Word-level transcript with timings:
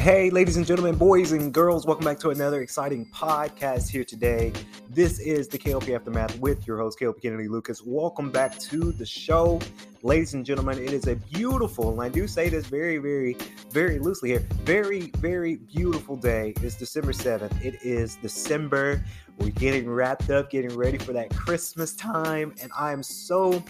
Hey, 0.00 0.30
ladies 0.30 0.56
and 0.56 0.64
gentlemen, 0.64 0.96
boys 0.96 1.32
and 1.32 1.52
girls, 1.52 1.84
welcome 1.84 2.06
back 2.06 2.18
to 2.20 2.30
another 2.30 2.62
exciting 2.62 3.04
podcast 3.10 3.90
here 3.90 4.02
today. 4.02 4.50
This 4.88 5.18
is 5.20 5.46
the 5.46 5.58
KLP 5.58 5.94
Aftermath 5.94 6.38
with 6.38 6.66
your 6.66 6.78
host, 6.78 6.98
KLP 6.98 7.20
Kennedy 7.20 7.48
Lucas. 7.48 7.82
Welcome 7.84 8.30
back 8.30 8.58
to 8.60 8.92
the 8.92 9.04
show. 9.04 9.60
Ladies 10.02 10.32
and 10.32 10.42
gentlemen, 10.42 10.78
it 10.78 10.94
is 10.94 11.06
a 11.06 11.16
beautiful, 11.16 11.90
and 11.92 12.00
I 12.00 12.08
do 12.08 12.26
say 12.26 12.48
this 12.48 12.64
very, 12.64 12.96
very, 12.96 13.36
very 13.72 13.98
loosely 13.98 14.30
here, 14.30 14.46
very, 14.64 15.10
very 15.18 15.56
beautiful 15.56 16.16
day. 16.16 16.54
It's 16.62 16.76
December 16.76 17.12
7th. 17.12 17.62
It 17.62 17.74
is 17.82 18.16
December. 18.16 19.04
We're 19.36 19.50
getting 19.50 19.86
wrapped 19.86 20.30
up, 20.30 20.48
getting 20.48 20.74
ready 20.74 20.96
for 20.96 21.12
that 21.12 21.28
Christmas 21.28 21.94
time, 21.94 22.54
and 22.62 22.72
I 22.74 22.92
am 22.92 23.02
so 23.02 23.62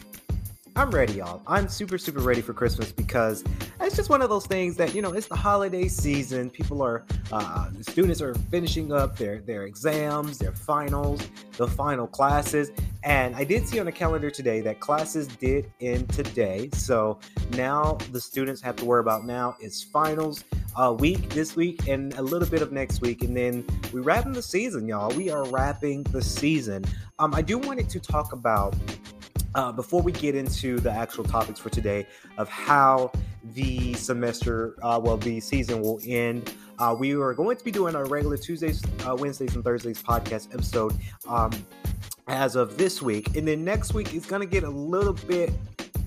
I'm 0.76 0.90
ready, 0.92 1.14
y'all. 1.14 1.42
I'm 1.48 1.68
super, 1.68 1.98
super 1.98 2.20
ready 2.20 2.40
for 2.40 2.54
Christmas 2.54 2.92
because 2.92 3.42
it's 3.80 3.96
just 3.96 4.08
one 4.08 4.22
of 4.22 4.28
those 4.28 4.46
things 4.46 4.76
that 4.76 4.94
you 4.94 5.02
know 5.02 5.12
it's 5.12 5.26
the 5.26 5.34
holiday 5.36 5.88
season. 5.88 6.48
People 6.48 6.80
are, 6.80 7.04
uh, 7.32 7.70
students 7.80 8.22
are 8.22 8.34
finishing 8.34 8.92
up 8.92 9.16
their 9.16 9.41
their 9.41 9.64
exams, 9.64 10.38
their 10.38 10.52
finals, 10.52 11.26
the 11.56 11.66
final 11.66 12.06
classes, 12.06 12.70
and 13.02 13.34
I 13.34 13.42
did 13.42 13.66
see 13.66 13.80
on 13.80 13.86
the 13.86 13.92
calendar 13.92 14.30
today 14.30 14.60
that 14.60 14.78
classes 14.78 15.26
did 15.26 15.72
end 15.80 16.08
today. 16.10 16.70
So 16.72 17.18
now 17.56 17.98
the 18.12 18.20
students 18.20 18.60
have 18.62 18.76
to 18.76 18.84
worry 18.84 19.00
about 19.00 19.26
now 19.26 19.56
is 19.60 19.82
finals 19.82 20.44
uh, 20.76 20.94
week 20.96 21.30
this 21.30 21.56
week 21.56 21.88
and 21.88 22.14
a 22.14 22.22
little 22.22 22.48
bit 22.48 22.62
of 22.62 22.70
next 22.70 23.00
week, 23.00 23.22
and 23.22 23.36
then 23.36 23.66
we're 23.92 24.02
wrapping 24.02 24.32
the 24.32 24.42
season, 24.42 24.86
y'all. 24.86 25.10
We 25.16 25.30
are 25.30 25.44
wrapping 25.46 26.04
the 26.04 26.22
season. 26.22 26.84
Um, 27.18 27.34
I 27.34 27.42
do 27.42 27.58
wanted 27.58 27.91
to 27.91 27.98
talk 27.98 28.32
about 28.32 28.76
uh, 29.54 29.72
before 29.72 30.02
we 30.02 30.12
get 30.12 30.34
into 30.34 30.78
the 30.80 30.90
actual 30.90 31.24
topics 31.24 31.58
for 31.58 31.70
today 31.70 32.06
of 32.38 32.48
how 32.48 33.10
the 33.54 33.94
semester, 33.94 34.76
uh, 34.82 35.00
well, 35.02 35.16
the 35.16 35.40
season 35.40 35.80
will 35.80 36.00
end, 36.06 36.54
uh, 36.78 36.94
we 36.98 37.14
are 37.14 37.34
going 37.34 37.56
to 37.56 37.64
be 37.64 37.70
doing 37.70 37.94
our 37.94 38.06
regular 38.06 38.36
Tuesdays, 38.36 38.82
uh, 39.06 39.14
Wednesdays, 39.14 39.54
and 39.54 39.64
Thursdays 39.64 40.02
podcast 40.02 40.52
episode 40.54 40.94
um, 41.28 41.50
as 42.28 42.56
of 42.56 42.76
this 42.78 43.02
week. 43.02 43.36
And 43.36 43.46
then 43.46 43.64
next 43.64 43.92
week 43.92 44.14
is 44.14 44.26
going 44.26 44.40
to 44.40 44.46
get 44.46 44.64
a 44.64 44.70
little 44.70 45.12
bit 45.12 45.52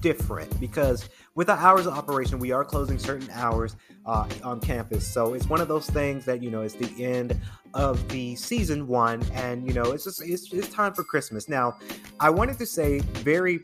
different 0.01 0.59
because 0.59 1.09
with 1.35 1.49
our 1.49 1.57
hours 1.57 1.85
of 1.85 1.93
operation, 1.93 2.39
we 2.39 2.51
are 2.51 2.63
closing 2.63 2.99
certain 2.99 3.29
hours 3.31 3.75
uh, 4.05 4.27
on 4.43 4.59
campus. 4.59 5.07
So 5.07 5.33
it's 5.33 5.47
one 5.47 5.61
of 5.61 5.67
those 5.67 5.89
things 5.89 6.25
that, 6.25 6.43
you 6.43 6.51
know, 6.51 6.61
it's 6.61 6.75
the 6.75 7.03
end 7.03 7.39
of 7.73 8.07
the 8.09 8.35
season 8.35 8.87
one. 8.87 9.23
And, 9.33 9.67
you 9.67 9.73
know, 9.73 9.91
it's 9.91 10.03
just, 10.03 10.21
it's, 10.21 10.53
it's 10.53 10.69
time 10.69 10.93
for 10.93 11.03
Christmas. 11.03 11.49
Now, 11.49 11.77
I 12.19 12.29
wanted 12.29 12.57
to 12.59 12.65
say 12.65 12.99
very 12.99 13.61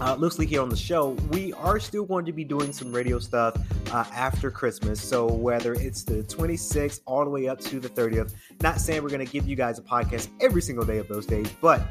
uh, 0.00 0.14
loosely 0.16 0.46
here 0.46 0.60
on 0.60 0.68
the 0.68 0.76
show, 0.76 1.10
we 1.30 1.52
are 1.54 1.78
still 1.78 2.04
going 2.04 2.24
to 2.24 2.32
be 2.32 2.44
doing 2.44 2.72
some 2.72 2.92
radio 2.92 3.18
stuff 3.18 3.56
uh, 3.92 4.04
after 4.12 4.50
Christmas. 4.50 5.00
So 5.00 5.26
whether 5.26 5.74
it's 5.74 6.02
the 6.02 6.22
26th 6.24 7.00
all 7.06 7.24
the 7.24 7.30
way 7.30 7.48
up 7.48 7.60
to 7.60 7.80
the 7.80 7.88
30th, 7.88 8.34
not 8.60 8.80
saying 8.80 9.02
we're 9.02 9.08
going 9.08 9.24
to 9.24 9.32
give 9.32 9.46
you 9.48 9.56
guys 9.56 9.78
a 9.78 9.82
podcast 9.82 10.28
every 10.40 10.62
single 10.62 10.84
day 10.84 10.98
of 10.98 11.08
those 11.08 11.26
days, 11.26 11.48
but 11.60 11.82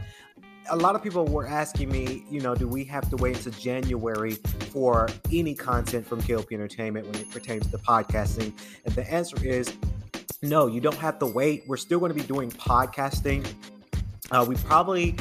a 0.70 0.76
lot 0.76 0.96
of 0.96 1.04
people 1.04 1.26
were 1.26 1.48
asking 1.48 1.90
me, 1.90 2.24
you 2.30 2.42
know, 2.42 2.56
do 2.56 2.68
we 2.68 2.84
have 2.86 3.10
to 3.10 3.16
wait 3.18 3.38
until 3.38 3.54
January 3.54 4.36
for 4.72 5.08
any 5.32 5.56
content 5.56 6.06
from 6.06 6.22
KLP 6.22 6.52
Entertainment 6.54 7.06
when 7.08 7.16
it 7.16 7.30
pertains 7.32 7.68
to 7.72 7.78
podcasting? 7.78 8.54
And 8.86 8.94
the 8.96 9.10
answer 9.12 9.38
is 9.46 9.74
no, 10.42 10.68
you 10.68 10.82
don't 10.82 10.98
have 10.98 11.20
to 11.20 11.26
wait. 11.26 11.64
We're 11.68 11.78
still 11.78 12.00
going 12.00 12.14
to 12.14 12.20
be 12.20 12.26
doing 12.26 12.52
podcasting. 12.52 13.48
Uh, 14.30 14.46
we 14.48 14.56
probably 14.56 15.16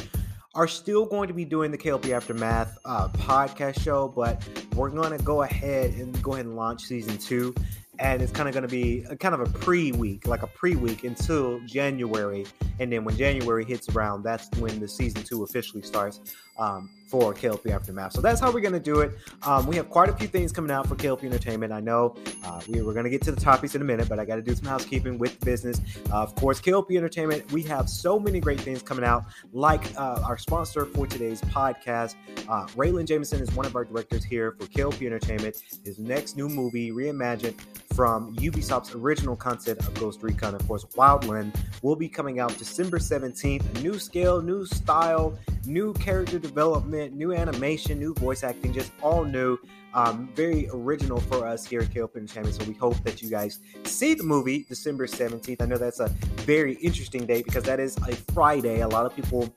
are 0.55 0.69
still 0.69 1.05
going 1.05 1.29
to 1.29 1.35
be 1.35 1.45
doing 1.45 1.71
the 1.71 1.79
KLP 1.79 2.11
Aftermath 2.11 2.77
uh, 2.85 3.09
podcast 3.09 3.81
show, 3.81 4.09
but 4.09 4.43
we're 4.75 4.91
going 4.91 5.17
to 5.17 5.23
go 5.25 5.43
ahead 5.43 5.93
and 5.95 6.21
go 6.23 6.33
ahead 6.33 6.47
and 6.47 6.57
launch 6.57 6.83
season 6.83 7.19
two. 7.19 7.55
And 7.99 8.21
it's 8.21 8.33
kind 8.33 8.49
of 8.49 8.55
going 8.55 8.63
to 8.63 8.69
be 8.69 9.05
a 9.09 9.17
kind 9.17 9.35
of 9.35 9.41
a 9.41 9.47
pre 9.47 9.93
week, 9.93 10.27
like 10.27 10.43
a 10.43 10.47
pre 10.47 10.77
week 10.77 11.05
until 11.05 11.61
January. 11.61 12.47
And 12.79 12.93
then 12.93 13.05
when 13.05 13.17
January 13.17 13.65
hits 13.65 13.89
around, 13.89 14.23
that's 14.23 14.51
when 14.59 14.81
the 14.81 14.89
season 14.89 15.23
two 15.23 15.43
officially 15.45 15.83
starts 15.83 16.21
um, 16.59 16.91
for 17.07 17.33
KLP 17.33 17.71
Aftermath. 17.71 18.13
So 18.13 18.21
that's 18.21 18.41
how 18.41 18.51
we're 18.51 18.61
going 18.61 18.73
to 18.73 18.81
do 18.81 19.01
it. 19.01 19.13
Um, 19.43 19.67
we 19.67 19.77
have 19.77 19.89
quite 19.89 20.09
a 20.09 20.13
few 20.13 20.29
things 20.29 20.53
coming 20.53 20.71
out 20.71 20.87
for 20.87 20.97
KLP 20.97 21.25
Entertainment. 21.25 21.73
I 21.73 21.81
know 21.81 22.17
uh, 22.45 22.61
we, 22.69 22.83
we're 22.83 22.93
going 22.93 23.05
to 23.05 23.11
get 23.11 23.23
to 23.23 23.33
the 23.33 23.41
topics 23.41 23.75
in 23.75 23.83
a 23.83 23.85
minute, 23.85 24.09
but 24.09 24.19
I 24.19 24.25
got 24.25 24.37
to 24.37 24.43
do 24.43 24.55
some 24.55 24.67
housekeeping 24.67 25.19
with 25.19 25.39
business. 25.41 25.81
Uh, 26.11 26.23
of 26.23 26.35
course, 26.35 26.61
KLP 26.61 26.97
Entertainment, 26.97 27.51
we 27.53 27.63
have 27.63 27.89
so 27.89 28.19
many 28.19 28.41
great 28.41 28.61
things 28.61 28.83
coming 28.83 29.05
out, 29.05 29.25
like 29.53 29.83
uh, 29.97 30.23
our 30.25 30.39
sponsor 30.39 30.87
for 30.87 31.07
today's 31.07 31.41
podcast. 31.43 32.17
Uh, 32.49 32.67
Raylan 32.69 33.07
Jameson 33.07 33.41
is 33.41 33.53
one 33.53 33.67
of 33.67 33.77
our 33.77 33.85
directors 33.85 34.25
here 34.25 34.53
for 34.53 34.67
KLP 34.67 35.07
Entertainment. 35.07 35.57
His 35.85 35.99
next 35.99 36.37
new 36.37 36.49
movie, 36.49 36.91
reimagined 36.91 37.55
from 37.95 38.37
Ubisoft's 38.37 38.95
original 38.95 39.37
content 39.37 39.79
of 39.81 39.95
Ghost 39.95 40.23
Recon, 40.23 40.55
of 40.55 40.67
course, 40.69 40.85
Wildland, 40.97 41.57
will 41.83 41.97
be 41.97 42.09
coming 42.09 42.41
out 42.41 42.57
December 42.59 42.99
17th. 42.99 43.79
A 43.79 43.83
new 43.83 43.99
scale, 43.99 44.43
new 44.43 44.67
style, 44.67 45.39
new 45.67 45.95
character 45.95 46.39
development, 46.39 46.96
new 47.13 47.33
animation, 47.33 47.99
new 47.99 48.15
voice 48.15 48.43
acting, 48.43 48.73
just 48.73 48.93
all 49.03 49.25
new. 49.25 49.59
Um, 49.95 50.29
very 50.35 50.69
original 50.73 51.21
for 51.21 51.47
us 51.47 51.65
here 51.65 51.81
at 51.81 51.89
KLP 51.89 52.17
Entertainment. 52.17 52.55
So 52.55 52.65
we 52.65 52.75
hope 52.75 53.03
that 53.05 53.23
you 53.23 53.31
guys 53.31 53.61
see 53.85 54.13
the 54.15 54.25
movie 54.25 54.67
December 54.69 55.07
17th. 55.07 55.63
I 55.63 55.65
know 55.65 55.79
that's 55.79 56.01
a 56.01 56.09
very 56.45 56.75
interesting 56.75 57.25
date 57.25 57.47
because 57.47 57.65
that 57.65 57.81
is 57.81 57.97
a 58.09 58.15
Friday. 58.33 58.81
A 58.81 58.89
lot 58.89 59.07
of 59.07 59.17
people, 59.17 59.53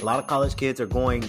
a 0.00 0.04
lot 0.04 0.18
of 0.20 0.26
college 0.28 0.54
kids 0.56 0.80
are 0.80 0.86
going 0.86 1.24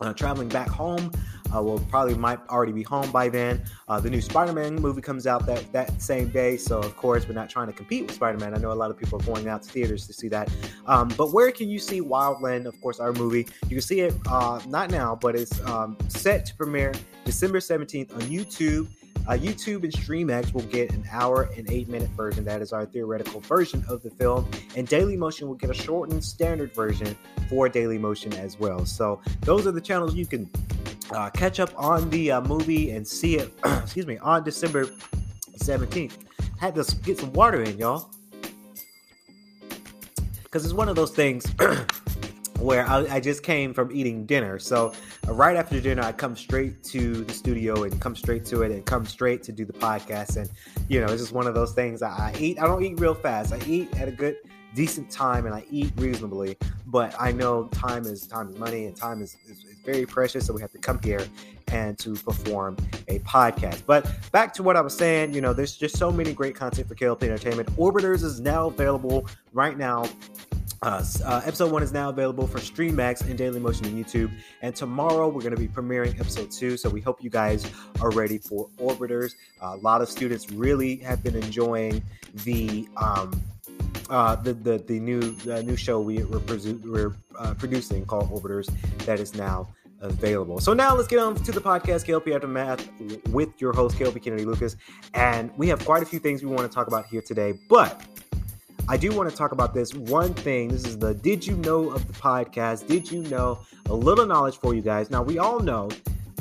uh, 0.00 0.12
traveling 0.12 0.48
back 0.48 0.68
home. 0.68 1.10
Uh, 1.54 1.62
will 1.62 1.78
probably 1.90 2.14
might 2.14 2.38
already 2.48 2.72
be 2.72 2.82
home 2.82 3.10
by 3.10 3.28
then. 3.28 3.62
Uh, 3.88 4.00
the 4.00 4.10
new 4.10 4.20
Spider-Man 4.20 4.74
movie 4.76 5.00
comes 5.00 5.26
out 5.26 5.46
that 5.46 5.72
that 5.72 6.02
same 6.02 6.28
day, 6.28 6.56
so 6.56 6.78
of 6.78 6.96
course 6.96 7.26
we're 7.26 7.34
not 7.34 7.48
trying 7.48 7.66
to 7.66 7.72
compete 7.72 8.02
with 8.06 8.14
Spider-Man. 8.14 8.54
I 8.54 8.58
know 8.58 8.72
a 8.72 8.74
lot 8.74 8.90
of 8.90 8.98
people 8.98 9.20
are 9.20 9.24
going 9.24 9.48
out 9.48 9.62
to 9.62 9.70
theaters 9.70 10.06
to 10.06 10.12
see 10.12 10.28
that. 10.28 10.50
Um, 10.86 11.08
but 11.16 11.32
where 11.32 11.50
can 11.50 11.68
you 11.68 11.78
see 11.78 12.00
Wildland? 12.00 12.66
Of 12.66 12.80
course, 12.80 13.00
our 13.00 13.12
movie. 13.12 13.46
You 13.64 13.76
can 13.76 13.80
see 13.80 14.00
it 14.00 14.14
uh, 14.28 14.60
not 14.66 14.90
now, 14.90 15.16
but 15.20 15.34
it's 15.34 15.60
um, 15.66 15.96
set 16.08 16.46
to 16.46 16.54
premiere 16.56 16.92
December 17.24 17.60
seventeenth 17.60 18.12
on 18.12 18.22
YouTube. 18.22 18.88
Uh, 19.28 19.32
YouTube 19.32 19.82
and 19.82 19.92
StreamX 19.92 20.54
will 20.54 20.62
get 20.62 20.92
an 20.92 21.02
hour 21.10 21.48
and 21.56 21.68
eight 21.68 21.88
minute 21.88 22.10
version. 22.10 22.44
That 22.44 22.62
is 22.62 22.72
our 22.72 22.86
theoretical 22.86 23.40
version 23.40 23.84
of 23.88 24.00
the 24.04 24.10
film. 24.10 24.48
And 24.76 24.86
Daily 24.86 25.16
Motion 25.16 25.48
will 25.48 25.56
get 25.56 25.68
a 25.68 25.74
shortened 25.74 26.24
standard 26.24 26.72
version 26.72 27.16
for 27.48 27.68
Daily 27.68 27.98
Motion 27.98 28.32
as 28.34 28.56
well. 28.60 28.86
So 28.86 29.20
those 29.40 29.66
are 29.66 29.72
the 29.72 29.80
channels 29.80 30.14
you 30.14 30.26
can 30.26 30.48
uh, 31.12 31.30
catch 31.30 31.60
up 31.60 31.70
on 31.76 32.08
the 32.10 32.32
uh, 32.32 32.40
movie 32.42 32.90
and 32.90 33.06
see 33.06 33.36
it, 33.36 33.52
excuse 33.64 34.06
me, 34.06 34.18
on 34.18 34.44
December 34.44 34.86
17th. 35.58 36.12
Had 36.58 36.74
to 36.74 36.96
get 37.02 37.18
some 37.18 37.32
water 37.32 37.62
in, 37.62 37.76
y'all. 37.78 38.10
Because 40.42 40.64
it's 40.64 40.74
one 40.74 40.88
of 40.88 40.96
those 40.96 41.10
things 41.10 41.46
where 42.58 42.86
I, 42.88 43.16
I, 43.16 43.20
just 43.20 43.42
came 43.42 43.74
from 43.74 43.92
eating 43.92 44.24
dinner. 44.24 44.58
So 44.58 44.94
uh, 45.28 45.32
right 45.32 45.56
after 45.56 45.78
dinner, 45.80 46.02
I 46.02 46.12
come 46.12 46.34
straight 46.34 46.82
to 46.84 47.24
the 47.24 47.32
studio 47.34 47.84
and 47.84 48.00
come 48.00 48.16
straight 48.16 48.46
to 48.46 48.62
it 48.62 48.72
and 48.72 48.84
come 48.86 49.04
straight 49.04 49.42
to 49.44 49.52
do 49.52 49.66
the 49.66 49.74
podcast. 49.74 50.36
And, 50.36 50.48
you 50.88 51.00
know, 51.00 51.06
it's 51.12 51.20
just 51.20 51.32
one 51.32 51.46
of 51.46 51.54
those 51.54 51.72
things 51.72 52.00
I, 52.00 52.08
I 52.08 52.34
eat. 52.38 52.58
I 52.58 52.66
don't 52.66 52.82
eat 52.82 52.98
real 52.98 53.14
fast. 53.14 53.52
I 53.52 53.58
eat 53.66 53.94
at 53.98 54.08
a 54.08 54.12
good 54.12 54.36
decent 54.74 55.10
time 55.10 55.46
and 55.46 55.54
I 55.54 55.64
eat 55.70 55.92
reasonably, 55.96 56.56
but 56.86 57.14
I 57.18 57.32
know 57.32 57.64
time 57.68 58.04
is 58.04 58.26
time 58.26 58.50
is 58.50 58.58
money 58.58 58.86
and 58.86 58.94
time 58.94 59.22
is, 59.22 59.36
is, 59.48 59.64
very 59.86 60.04
precious. 60.04 60.46
So 60.46 60.52
we 60.52 60.60
have 60.60 60.72
to 60.72 60.78
come 60.78 61.00
here 61.02 61.26
and 61.68 61.98
to 62.00 62.14
perform 62.14 62.76
a 63.08 63.20
podcast. 63.20 63.82
But 63.86 64.10
back 64.32 64.52
to 64.54 64.62
what 64.62 64.76
I 64.76 64.80
was 64.80 64.96
saying, 64.96 65.32
you 65.32 65.40
know, 65.40 65.52
there's 65.52 65.76
just 65.76 65.96
so 65.96 66.10
many 66.10 66.34
great 66.34 66.54
content 66.54 66.88
for 66.88 66.94
KLP 66.94 67.22
Entertainment. 67.22 67.74
Orbiters 67.76 68.22
is 68.22 68.40
now 68.40 68.66
available 68.66 69.26
right 69.52 69.78
now. 69.78 70.04
Uh, 70.82 71.02
uh, 71.24 71.40
episode 71.44 71.72
one 71.72 71.82
is 71.82 71.92
now 71.92 72.10
available 72.10 72.46
for 72.46 72.58
StreamX 72.58 73.22
and 73.22 73.38
Daily 73.38 73.58
Motion 73.58 73.86
and 73.86 74.04
YouTube. 74.04 74.30
And 74.60 74.76
tomorrow 74.76 75.28
we're 75.28 75.40
going 75.40 75.54
to 75.54 75.60
be 75.60 75.68
premiering 75.68 76.18
episode 76.20 76.50
two. 76.50 76.76
So 76.76 76.90
we 76.90 77.00
hope 77.00 77.22
you 77.24 77.30
guys 77.30 77.70
are 78.00 78.10
ready 78.10 78.38
for 78.38 78.68
Orbiters. 78.78 79.34
Uh, 79.62 79.74
a 79.74 79.76
lot 79.76 80.02
of 80.02 80.08
students 80.08 80.50
really 80.50 80.96
have 80.96 81.22
been 81.22 81.34
enjoying 81.34 82.02
the 82.44 82.86
um, 82.98 83.42
uh, 84.10 84.36
the, 84.36 84.52
the 84.54 84.78
the 84.78 85.00
new 85.00 85.36
new 85.62 85.76
show 85.76 86.00
we, 86.00 86.22
we're, 86.24 86.38
presu- 86.38 86.82
we're 86.84 87.14
uh, 87.38 87.54
producing 87.54 88.04
called 88.06 88.30
Orbiters 88.30 88.70
that 89.04 89.20
is 89.20 89.34
now 89.34 89.68
available. 90.00 90.60
So 90.60 90.74
now 90.74 90.94
let's 90.94 91.08
get 91.08 91.18
on 91.18 91.34
to 91.36 91.52
the 91.52 91.60
podcast, 91.60 92.06
KLP 92.06 92.34
Aftermath, 92.34 92.88
with 93.30 93.60
your 93.60 93.72
host, 93.72 93.96
KLP 93.96 94.22
Kennedy 94.22 94.44
Lucas. 94.44 94.76
And 95.14 95.50
we 95.56 95.68
have 95.68 95.84
quite 95.84 96.02
a 96.02 96.06
few 96.06 96.18
things 96.18 96.42
we 96.42 96.48
want 96.48 96.70
to 96.70 96.74
talk 96.74 96.86
about 96.86 97.06
here 97.06 97.22
today. 97.22 97.54
But 97.68 98.02
I 98.88 98.96
do 98.96 99.12
want 99.12 99.30
to 99.30 99.36
talk 99.36 99.52
about 99.52 99.74
this 99.74 99.94
one 99.94 100.34
thing. 100.34 100.68
This 100.68 100.84
is 100.84 100.98
the 100.98 101.14
Did 101.14 101.46
You 101.46 101.56
Know 101.56 101.90
of 101.90 102.06
the 102.06 102.12
podcast. 102.12 102.86
Did 102.86 103.10
you 103.10 103.22
know 103.22 103.58
a 103.86 103.94
little 103.94 104.26
knowledge 104.26 104.58
for 104.58 104.74
you 104.74 104.82
guys? 104.82 105.10
Now, 105.10 105.22
we 105.22 105.38
all 105.38 105.60
know, 105.60 105.90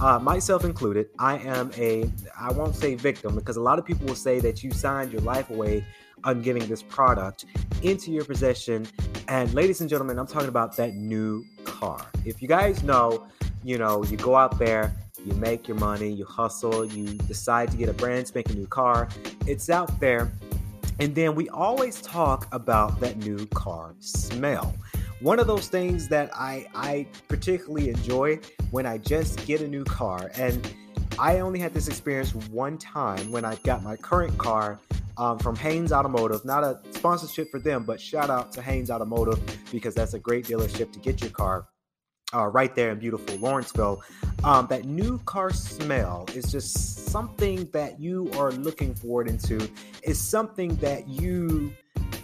uh, 0.02 0.20
myself 0.20 0.66
included, 0.66 1.08
I 1.18 1.38
am 1.40 1.72
a, 1.78 2.10
I 2.40 2.52
won't 2.52 2.76
say 2.76 2.96
victim 2.96 3.36
because 3.36 3.58
a 3.58 3.62
lot 3.62 3.80
of 3.80 3.86
people 3.86 4.06
will 4.06 4.16
say 4.16 4.40
that 4.42 4.64
you 4.64 4.72
signed 4.72 5.12
your 5.12 5.22
life 5.22 5.50
away 5.50 5.86
on 6.26 6.42
getting 6.42 6.68
this 6.68 6.84
product 6.84 7.46
into 7.82 8.12
your 8.12 8.26
possession. 8.26 8.86
And 9.28 9.54
ladies 9.54 9.82
and 9.82 9.90
gentlemen, 9.90 10.20
I'm 10.20 10.28
talking 10.28 10.50
about 10.50 10.76
that 10.78 10.96
new 10.96 11.46
car. 11.64 12.06
If 12.26 12.42
you 12.42 12.48
guys 12.48 12.84
know, 12.84 13.28
you 13.64 13.78
know, 13.78 14.04
you 14.04 14.18
go 14.18 14.36
out 14.36 14.60
there, 14.60 14.94
you 15.24 15.34
make 15.34 15.68
your 15.68 15.78
money, 15.78 16.12
you 16.12 16.26
hustle, 16.26 16.86
you 16.86 17.14
decide 17.20 17.72
to 17.72 17.78
get 17.78 17.90
a 17.90 17.94
brand 17.94 18.28
spanking 18.28 18.58
new 18.58 18.68
car. 18.68 19.08
It's 19.48 19.70
out 19.70 20.00
there 20.00 20.32
and 21.00 21.14
then 21.14 21.36
we 21.36 21.50
always 21.50 22.02
talk 22.02 22.48
about 22.54 23.00
that 23.02 23.18
new 23.18 23.46
car 23.48 23.96
smell. 24.00 24.74
One 25.20 25.40
of 25.40 25.48
those 25.48 25.68
things 25.68 26.08
that 26.10 26.30
I, 26.34 26.68
I 26.74 27.08
particularly 27.28 27.90
enjoy 27.90 28.40
when 28.72 28.86
I 28.86 28.98
just 28.98 29.46
get 29.46 29.62
a 29.62 29.68
new 29.68 29.84
car. 29.84 30.32
And 30.36 30.66
I 31.18 31.40
only 31.40 31.60
had 31.60 31.74
this 31.74 31.88
experience 31.88 32.34
one 32.36 32.78
time 32.78 33.32
when 33.32 33.46
I 33.46 33.56
got 33.64 33.84
my 33.84 33.96
current 33.96 34.38
car 34.38 34.80
um, 35.18 35.40
from 35.40 35.56
Haynes 35.56 35.92
Automotive. 35.92 36.44
Not 36.46 36.64
a 36.64 36.80
sponsorship 36.92 37.50
for 37.52 37.60
them, 37.60 37.84
but 37.84 38.02
shout 38.02 38.30
out 38.30 38.52
to 38.54 38.62
Haynes 38.62 38.92
Automotive 38.92 39.40
because 39.72 39.96
that's 39.96 40.14
a 40.14 40.20
great 40.20 40.46
dealership 40.46 40.92
to 40.94 41.00
get 41.00 41.22
your 41.22 41.32
car 41.32 41.68
uh, 42.34 42.48
right 42.48 42.76
there 42.76 42.92
in 42.92 43.00
beautiful 43.00 43.38
Lawrenceville. 43.38 44.04
Um, 44.44 44.68
that 44.68 44.86
new 44.86 45.20
car 45.20 45.52
smell 45.52 46.26
is 46.34 46.52
just 46.52 47.08
something 47.08 47.70
that 47.72 48.00
you 48.00 48.30
are 48.38 48.52
looking 48.52 48.94
forward 48.94 49.28
into. 49.28 49.70
Is 50.04 50.20
something 50.20 50.76
that 50.78 51.08
you 51.08 51.74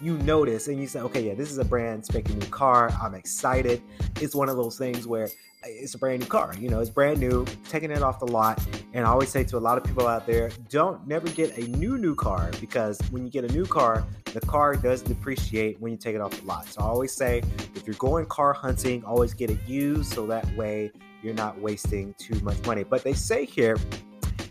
you 0.02 0.18
notice 0.20 0.68
and 0.68 0.80
you 0.80 0.88
say, 0.88 1.00
okay, 1.00 1.28
yeah, 1.28 1.34
this 1.34 1.52
is 1.52 1.58
a 1.58 1.66
brand 1.66 2.06
spanking 2.06 2.40
new 2.40 2.48
car. 2.48 2.92
I'm 3.02 3.14
excited. 3.14 3.82
It's 4.20 4.34
one 4.34 4.50
of 4.50 4.58
those 4.58 4.78
things 4.78 5.06
where 5.06 5.26
uh, 5.26 5.68
it's 5.68 5.94
a 5.94 5.98
brand 5.98 6.22
new 6.22 6.26
car. 6.26 6.56
You 6.60 6.70
know, 6.70 6.80
it's 6.80 6.90
brand 6.90 7.20
new, 7.20 7.46
taking 7.70 7.92
it 7.92 8.02
off 8.02 8.20
the 8.20 8.26
lot. 8.26 8.64
And 8.94 9.06
I 9.06 9.10
always 9.10 9.30
say 9.30 9.44
to 9.44 9.58
a 9.58 9.60
lot 9.60 9.78
of 9.78 9.84
people 9.84 10.08
out 10.08 10.26
there, 10.26 10.50
don't 10.70 11.08
never 11.08 11.28
get 11.30 11.58
a 11.58 11.68
new 11.68 11.98
new 11.98 12.16
car 12.16 12.50
because 12.60 13.00
when 13.12 13.24
you 13.24 13.30
get 13.30 13.44
a 13.44 13.54
new 13.54 13.66
car, 13.66 14.04
the 14.34 14.42
car 14.42 14.76
does 14.76 15.02
depreciate 15.02 15.80
when 15.80 15.92
you 15.92 15.98
take 15.98 16.16
it 16.16 16.22
off 16.22 16.32
the 16.32 16.46
lot. 16.46 16.66
So 16.68 16.82
I 16.82 16.86
always 16.86 17.12
say, 17.12 17.44
if 17.76 17.86
you're 17.86 17.96
going 17.96 18.26
car 18.26 18.54
hunting, 18.54 19.04
always 19.06 19.34
get 19.34 19.52
it 19.52 19.60
used 19.68 20.14
so 20.14 20.26
that 20.28 20.52
way 20.56 20.92
you're 21.22 21.36
not 21.36 21.60
wasting 21.60 22.16
too 22.18 22.40
much 22.40 22.64
money. 22.66 22.84
But 22.84 23.04
they 23.04 23.14
say 23.14 23.46
here 23.46 23.78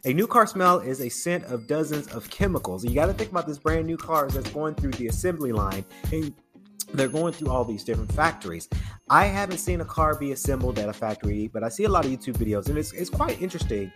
a 0.04 0.12
new 0.12 0.26
car 0.26 0.46
smell 0.46 0.78
is 0.78 1.00
a 1.00 1.08
scent 1.08 1.44
of 1.44 1.66
dozens 1.66 2.08
of 2.08 2.28
chemicals. 2.30 2.84
You 2.84 2.94
got 2.94 3.06
to 3.06 3.12
think 3.12 3.30
about 3.30 3.46
this 3.46 3.58
brand 3.58 3.86
new 3.86 3.96
cars 3.96 4.34
that's 4.34 4.50
going 4.50 4.74
through 4.74 4.92
the 4.92 5.08
assembly 5.08 5.52
line 5.52 5.84
and 6.12 6.32
they're 6.94 7.08
going 7.08 7.32
through 7.32 7.50
all 7.50 7.64
these 7.64 7.84
different 7.84 8.10
factories. 8.12 8.68
I 9.08 9.26
haven't 9.26 9.58
seen 9.58 9.80
a 9.80 9.84
car 9.84 10.18
be 10.18 10.32
assembled 10.32 10.78
at 10.78 10.88
a 10.88 10.92
factory, 10.92 11.48
but 11.48 11.62
I 11.62 11.68
see 11.68 11.84
a 11.84 11.88
lot 11.88 12.04
of 12.04 12.10
YouTube 12.10 12.34
videos, 12.34 12.68
and 12.68 12.78
it's, 12.78 12.92
it's 12.92 13.10
quite 13.10 13.40
interesting 13.40 13.92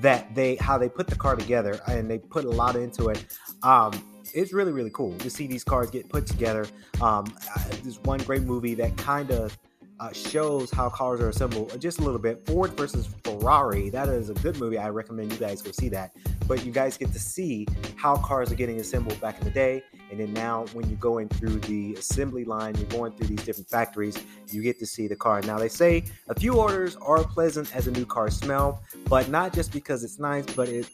that 0.00 0.34
they 0.34 0.56
how 0.56 0.76
they 0.78 0.88
put 0.88 1.06
the 1.06 1.16
car 1.16 1.34
together 1.34 1.80
and 1.88 2.10
they 2.10 2.18
put 2.18 2.44
a 2.44 2.50
lot 2.50 2.76
into 2.76 3.08
it. 3.08 3.26
Um, 3.62 3.92
it's 4.34 4.52
really 4.52 4.72
really 4.72 4.90
cool 4.92 5.16
to 5.18 5.30
see 5.30 5.46
these 5.46 5.64
cars 5.64 5.90
get 5.90 6.08
put 6.08 6.26
together. 6.26 6.66
Um, 7.00 7.24
there's 7.82 7.98
one 8.00 8.20
great 8.20 8.42
movie 8.42 8.74
that 8.74 8.96
kind 8.98 9.30
of 9.30 9.58
uh, 10.00 10.12
shows 10.12 10.70
how 10.70 10.88
cars 10.90 11.20
are 11.20 11.28
assembled 11.28 11.78
just 11.80 11.98
a 11.98 12.02
little 12.02 12.20
bit. 12.20 12.46
Ford 12.46 12.76
versus 12.76 13.06
Ferrari. 13.38 13.90
That 13.90 14.08
is 14.08 14.30
a 14.30 14.34
good 14.34 14.58
movie. 14.58 14.78
I 14.78 14.88
recommend 14.88 15.32
you 15.32 15.38
guys 15.38 15.62
go 15.62 15.70
see 15.70 15.88
that. 15.90 16.12
But 16.46 16.64
you 16.64 16.72
guys 16.72 16.96
get 16.96 17.12
to 17.12 17.18
see 17.18 17.66
how 17.96 18.16
cars 18.16 18.50
are 18.50 18.54
getting 18.54 18.80
assembled 18.80 19.20
back 19.20 19.38
in 19.38 19.44
the 19.44 19.50
day. 19.50 19.82
And 20.10 20.18
then 20.18 20.32
now, 20.32 20.64
when 20.72 20.88
you're 20.88 20.98
going 20.98 21.28
through 21.28 21.60
the 21.60 21.94
assembly 21.94 22.44
line, 22.44 22.74
you're 22.76 22.88
going 22.88 23.12
through 23.12 23.26
these 23.26 23.42
different 23.42 23.68
factories, 23.68 24.18
you 24.48 24.62
get 24.62 24.78
to 24.78 24.86
see 24.86 25.06
the 25.06 25.16
car. 25.16 25.42
Now, 25.42 25.58
they 25.58 25.68
say 25.68 26.04
a 26.28 26.34
few 26.34 26.54
orders 26.54 26.96
are 26.96 27.22
pleasant 27.22 27.74
as 27.76 27.86
a 27.86 27.90
new 27.90 28.06
car 28.06 28.30
smell, 28.30 28.82
but 29.08 29.28
not 29.28 29.52
just 29.52 29.72
because 29.72 30.02
it's 30.02 30.18
nice, 30.18 30.46
but 30.46 30.68
it 30.68 30.88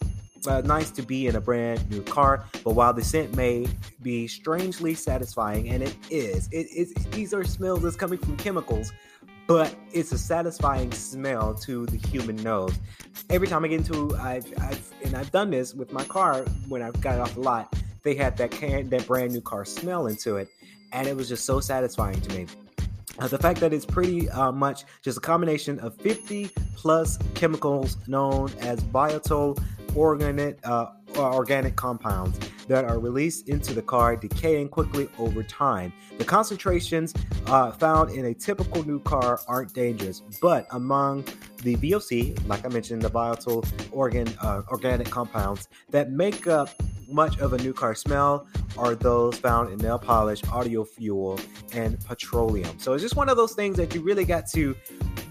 uh, 0.47 0.61
nice 0.63 0.91
to 0.91 1.03
be 1.03 1.27
in 1.27 1.37
a 1.37 1.41
brand 1.41 1.89
new 1.91 2.03
car, 2.03 2.45
but 2.65 2.75
while 2.75 2.93
the 2.93 3.03
scent 3.03 3.35
may 3.35 3.67
be 4.03 4.27
strangely 4.27 4.95
satisfying, 4.95 5.69
and 5.71 5.83
it 5.83 5.97
is, 6.11 6.49
it 6.53 6.67
is 6.71 6.93
these 7.13 7.33
are 7.33 7.45
smells 7.45 7.83
that's 7.83 7.97
coming 7.97 8.19
from 8.19 8.37
chemicals, 8.37 8.93
but 9.47 9.75
it's 9.93 10.13
a 10.13 10.19
satisfying 10.19 10.91
smell 10.93 11.55
to 11.55 11.87
the 11.87 11.97
human 12.09 12.37
nose. 12.37 12.75
Every 13.31 13.47
time 13.47 13.65
I 13.65 13.69
get 13.69 13.81
into, 13.81 14.17
I've, 14.17 14.47
I've 14.61 14.93
and 15.05 15.15
I've 15.15 15.31
done 15.31 15.51
this 15.51 15.75
with 15.75 15.93
my 15.93 16.05
car 16.05 16.45
when 16.69 16.83
I've 16.83 17.01
got 17.01 17.15
it 17.15 17.21
off 17.21 17.35
the 17.35 17.41
lot. 17.41 17.75
They 18.03 18.15
had 18.15 18.37
that 18.39 18.51
can, 18.51 18.89
that 18.91 19.07
brand 19.07 19.33
new 19.33 19.41
car 19.41 19.65
smell 19.65 20.07
into 20.07 20.37
it, 20.37 20.49
and 20.93 21.07
it 21.07 21.17
was 21.17 21.29
just 21.29 21.45
so 21.45 21.61
satisfying 21.61 22.21
to 22.21 22.35
me. 22.35 22.47
Uh, 23.19 23.29
the 23.29 23.39
fact 23.39 23.61
that 23.61 23.73
it's 23.73 23.87
pretty 23.87 24.29
uh, 24.31 24.51
much 24.51 24.85
just 25.03 25.19
a 25.19 25.21
combination 25.21 25.79
of 25.81 25.95
50 25.97 26.51
plus 26.75 27.19
chemicals 27.35 27.97
known 28.09 28.51
as 28.61 28.81
volatile 28.81 29.57
organic, 29.97 30.59
uh, 30.67 30.87
organic 31.23 31.77
compounds 31.77 32.39
that 32.67 32.85
are 32.85 32.99
released 32.99 33.49
into 33.49 33.75
the 33.75 33.83
car, 33.83 34.17
decaying 34.17 34.69
quickly 34.69 35.09
over 35.19 35.43
time. 35.43 35.93
The 36.19 36.25
concentrations 36.25 37.15
uh, 37.47 37.73
found 37.73 38.11
in 38.11 38.27
a 38.27 38.35
typical 38.35 38.87
new 38.87 39.01
car 39.01 39.41
aren't 39.49 39.75
dangerous, 39.75 40.23
but 40.41 40.67
among 40.71 41.25
the 41.63 41.77
VOC, 41.77 42.47
like 42.47 42.65
I 42.65 42.69
mentioned, 42.69 43.03
the 43.03 43.09
volatile 43.09 43.65
organ 43.91 44.29
uh, 44.43 44.63
organic 44.69 45.11
compounds 45.11 45.69
that 45.91 46.11
make 46.11 46.47
up 46.47 46.71
much 47.09 47.39
of 47.39 47.53
a 47.53 47.59
new 47.59 47.73
car 47.73 47.95
smell 47.95 48.47
are 48.77 48.95
those 48.95 49.39
found 49.39 49.71
in 49.73 49.79
nail 49.79 49.99
polish, 49.99 50.43
audio 50.51 50.85
fuel, 50.85 51.39
and 51.73 52.03
petroleum. 52.07 52.79
So 52.79 52.93
it's 52.93 53.03
just 53.03 53.17
one 53.17 53.29
of 53.29 53.37
those 53.37 53.53
things 53.53 53.77
that 53.77 53.95
you 53.95 54.03
really 54.03 54.25
got 54.25 54.47
to 54.49 54.75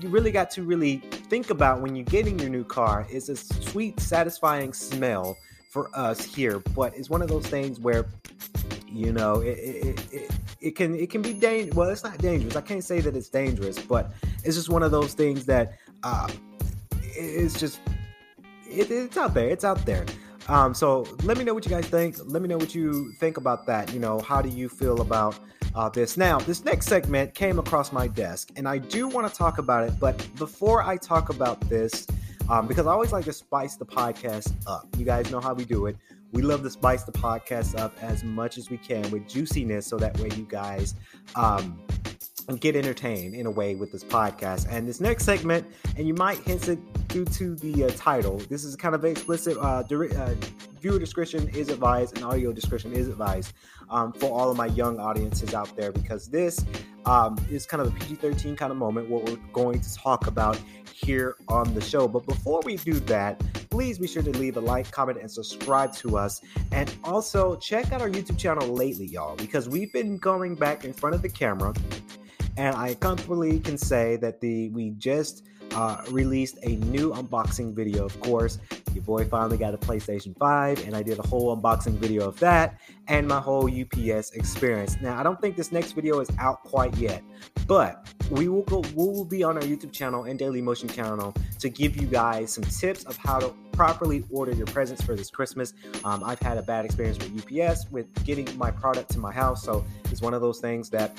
you 0.01 0.09
really 0.09 0.31
got 0.31 0.51
to 0.51 0.63
really 0.63 0.97
think 0.97 1.49
about 1.49 1.81
when 1.81 1.95
you're 1.95 2.05
getting 2.05 2.37
your 2.37 2.49
new 2.49 2.65
car. 2.65 3.07
It's 3.09 3.29
a 3.29 3.37
sweet, 3.37 3.99
satisfying 3.99 4.73
smell 4.73 5.37
for 5.73 5.89
us 5.95 6.23
here, 6.23 6.59
but 6.59 6.95
it's 6.95 7.09
one 7.09 7.23
of 7.23 7.27
those 7.27 7.47
things 7.47 7.79
where 7.79 8.05
you 8.87 9.11
know 9.11 9.41
it, 9.41 9.57
it, 9.57 10.13
it, 10.13 10.31
it 10.61 10.71
can 10.75 10.95
it 10.95 11.09
can 11.09 11.23
be 11.23 11.33
dangerous. 11.33 11.75
Well, 11.75 11.89
it's 11.89 12.03
not 12.03 12.19
dangerous. 12.19 12.55
I 12.55 12.61
can't 12.61 12.83
say 12.83 13.01
that 13.01 13.15
it's 13.15 13.27
dangerous, 13.27 13.79
but 13.79 14.11
it's 14.43 14.55
just 14.55 14.69
one 14.69 14.83
of 14.83 14.91
those 14.91 15.15
things 15.15 15.47
that 15.47 15.73
uh, 16.03 16.29
it's 17.01 17.59
just 17.59 17.81
it, 18.69 18.91
it's 18.91 19.17
out 19.17 19.33
there. 19.33 19.49
It's 19.49 19.65
out 19.65 19.83
there. 19.83 20.05
Um, 20.47 20.75
so 20.75 21.07
let 21.23 21.39
me 21.39 21.43
know 21.43 21.55
what 21.55 21.65
you 21.65 21.71
guys 21.71 21.87
think. 21.87 22.17
Let 22.23 22.43
me 22.43 22.47
know 22.47 22.57
what 22.57 22.75
you 22.75 23.11
think 23.13 23.37
about 23.37 23.65
that. 23.65 23.91
You 23.91 23.99
know, 23.99 24.19
how 24.19 24.43
do 24.43 24.49
you 24.49 24.69
feel 24.69 25.01
about 25.01 25.39
uh, 25.73 25.89
this? 25.89 26.17
Now, 26.17 26.37
this 26.37 26.63
next 26.63 26.85
segment 26.85 27.33
came 27.33 27.57
across 27.57 27.91
my 27.91 28.07
desk, 28.07 28.51
and 28.57 28.67
I 28.67 28.77
do 28.77 29.07
want 29.07 29.27
to 29.27 29.33
talk 29.33 29.57
about 29.57 29.87
it. 29.87 29.99
But 29.99 30.23
before 30.35 30.83
I 30.83 30.97
talk 30.97 31.29
about 31.29 31.59
this, 31.61 32.05
um, 32.49 32.67
because 32.67 32.87
I 32.87 32.91
always 32.91 33.11
like 33.11 33.25
to 33.25 33.33
spice 33.33 33.75
the 33.75 33.85
podcast 33.85 34.53
up. 34.67 34.87
You 34.97 35.05
guys 35.05 35.31
know 35.31 35.39
how 35.39 35.53
we 35.53 35.65
do 35.65 35.85
it. 35.87 35.97
We 36.31 36.41
love 36.41 36.63
to 36.63 36.69
spice 36.69 37.03
the 37.03 37.11
podcast 37.11 37.79
up 37.79 37.93
as 38.01 38.23
much 38.23 38.57
as 38.57 38.69
we 38.69 38.77
can 38.77 39.09
with 39.11 39.27
juiciness, 39.27 39.85
so 39.85 39.97
that 39.97 40.17
way 40.19 40.29
you 40.35 40.45
guys 40.49 40.95
um, 41.35 41.79
get 42.59 42.75
entertained 42.75 43.35
in 43.35 43.45
a 43.45 43.51
way 43.51 43.75
with 43.75 43.91
this 43.91 44.03
podcast. 44.03 44.67
And 44.69 44.87
this 44.87 44.99
next 44.99 45.25
segment, 45.25 45.65
and 45.97 46.07
you 46.07 46.13
might 46.13 46.37
hint 46.39 46.67
it 46.67 46.79
due 47.07 47.25
to 47.25 47.55
the 47.55 47.85
uh, 47.85 47.89
title, 47.95 48.37
this 48.49 48.63
is 48.63 48.75
kind 48.75 48.95
of 48.95 49.05
explicit. 49.05 49.57
Uh, 49.57 49.83
uh, 49.83 50.35
viewer 50.81 50.99
discretion 50.99 51.47
is 51.49 51.69
advised, 51.69 52.15
and 52.17 52.25
audio 52.25 52.51
discretion 52.51 52.91
is 52.93 53.07
advised 53.07 53.53
um, 53.89 54.11
for 54.13 54.27
all 54.27 54.51
of 54.51 54.57
my 54.57 54.67
young 54.67 54.99
audiences 54.99 55.53
out 55.53 55.75
there 55.75 55.91
because 55.91 56.27
this 56.27 56.65
um, 57.05 57.37
is 57.49 57.65
kind 57.65 57.81
of 57.81 57.87
a 57.87 57.91
PG 57.99 58.15
13 58.15 58.55
kind 58.55 58.71
of 58.71 58.77
moment 58.77 59.09
what 59.09 59.23
we're 59.23 59.37
going 59.51 59.79
to 59.79 59.95
talk 59.95 60.27
about 60.27 60.59
here 60.91 61.35
on 61.47 61.73
the 61.73 61.81
show. 61.81 62.07
But 62.07 62.25
before 62.25 62.61
we 62.63 62.77
do 62.77 62.93
that, 63.01 63.41
please 63.69 63.97
be 63.97 64.07
sure 64.07 64.23
to 64.23 64.31
leave 64.31 64.57
a 64.57 64.61
like, 64.61 64.89
comment, 64.91 65.19
and 65.19 65.29
subscribe 65.29 65.93
to 65.95 66.17
us. 66.17 66.41
And 66.71 66.93
also 67.03 67.55
check 67.57 67.91
out 67.91 68.01
our 68.01 68.09
YouTube 68.09 68.37
channel 68.37 68.67
lately, 68.67 69.05
y'all, 69.05 69.35
because 69.35 69.67
we've 69.67 69.91
been 69.91 70.17
going 70.17 70.55
back 70.55 70.85
in 70.85 70.93
front 70.93 71.15
of 71.15 71.21
the 71.21 71.29
camera 71.29 71.73
and 72.57 72.75
I 72.75 72.95
comfortably 72.95 73.59
can 73.59 73.77
say 73.77 74.15
that 74.17 74.41
the 74.41 74.69
we 74.69 74.91
just 74.91 75.43
uh, 75.75 76.03
released 76.09 76.57
a 76.63 76.75
new 76.75 77.11
unboxing 77.13 77.73
video. 77.73 78.05
Of 78.05 78.19
course, 78.19 78.59
Your 78.93 79.03
boy 79.03 79.25
finally 79.25 79.57
got 79.57 79.73
a 79.73 79.77
PlayStation 79.77 80.37
5, 80.37 80.85
and 80.85 80.95
I 80.95 81.01
did 81.01 81.17
a 81.17 81.27
whole 81.27 81.55
unboxing 81.55 81.93
video 81.93 82.27
of 82.27 82.39
that 82.39 82.79
and 83.07 83.27
my 83.27 83.39
whole 83.39 83.67
UPS 83.67 84.31
experience. 84.31 84.97
Now, 85.01 85.19
I 85.19 85.23
don't 85.23 85.41
think 85.41 85.55
this 85.55 85.71
next 85.71 85.93
video 85.93 86.19
is 86.19 86.29
out 86.37 86.63
quite 86.63 86.95
yet, 86.95 87.23
but 87.67 88.07
we 88.29 88.47
will 88.49 88.61
go. 88.63 88.81
We 88.95 89.05
will 89.07 89.25
be 89.25 89.43
on 89.43 89.57
our 89.57 89.63
YouTube 89.63 89.91
channel 89.91 90.25
and 90.25 90.37
Daily 90.37 90.61
Motion 90.61 90.87
channel 90.89 91.33
to 91.59 91.69
give 91.69 91.99
you 91.99 92.07
guys 92.07 92.53
some 92.53 92.63
tips 92.63 93.03
of 93.05 93.17
how 93.17 93.39
to 93.39 93.53
properly 93.71 94.23
order 94.29 94.53
your 94.53 94.67
presents 94.67 95.01
for 95.01 95.15
this 95.15 95.31
Christmas. 95.31 95.73
Um, 96.05 96.23
I've 96.23 96.39
had 96.39 96.57
a 96.57 96.61
bad 96.61 96.85
experience 96.85 97.17
with 97.17 97.35
UPS 97.35 97.89
with 97.89 98.13
getting 98.25 98.47
my 98.57 98.69
product 98.69 99.09
to 99.11 99.19
my 99.19 99.31
house, 99.31 99.63
so 99.63 99.83
it's 100.11 100.21
one 100.21 100.35
of 100.35 100.41
those 100.41 100.59
things 100.59 100.89
that 100.91 101.17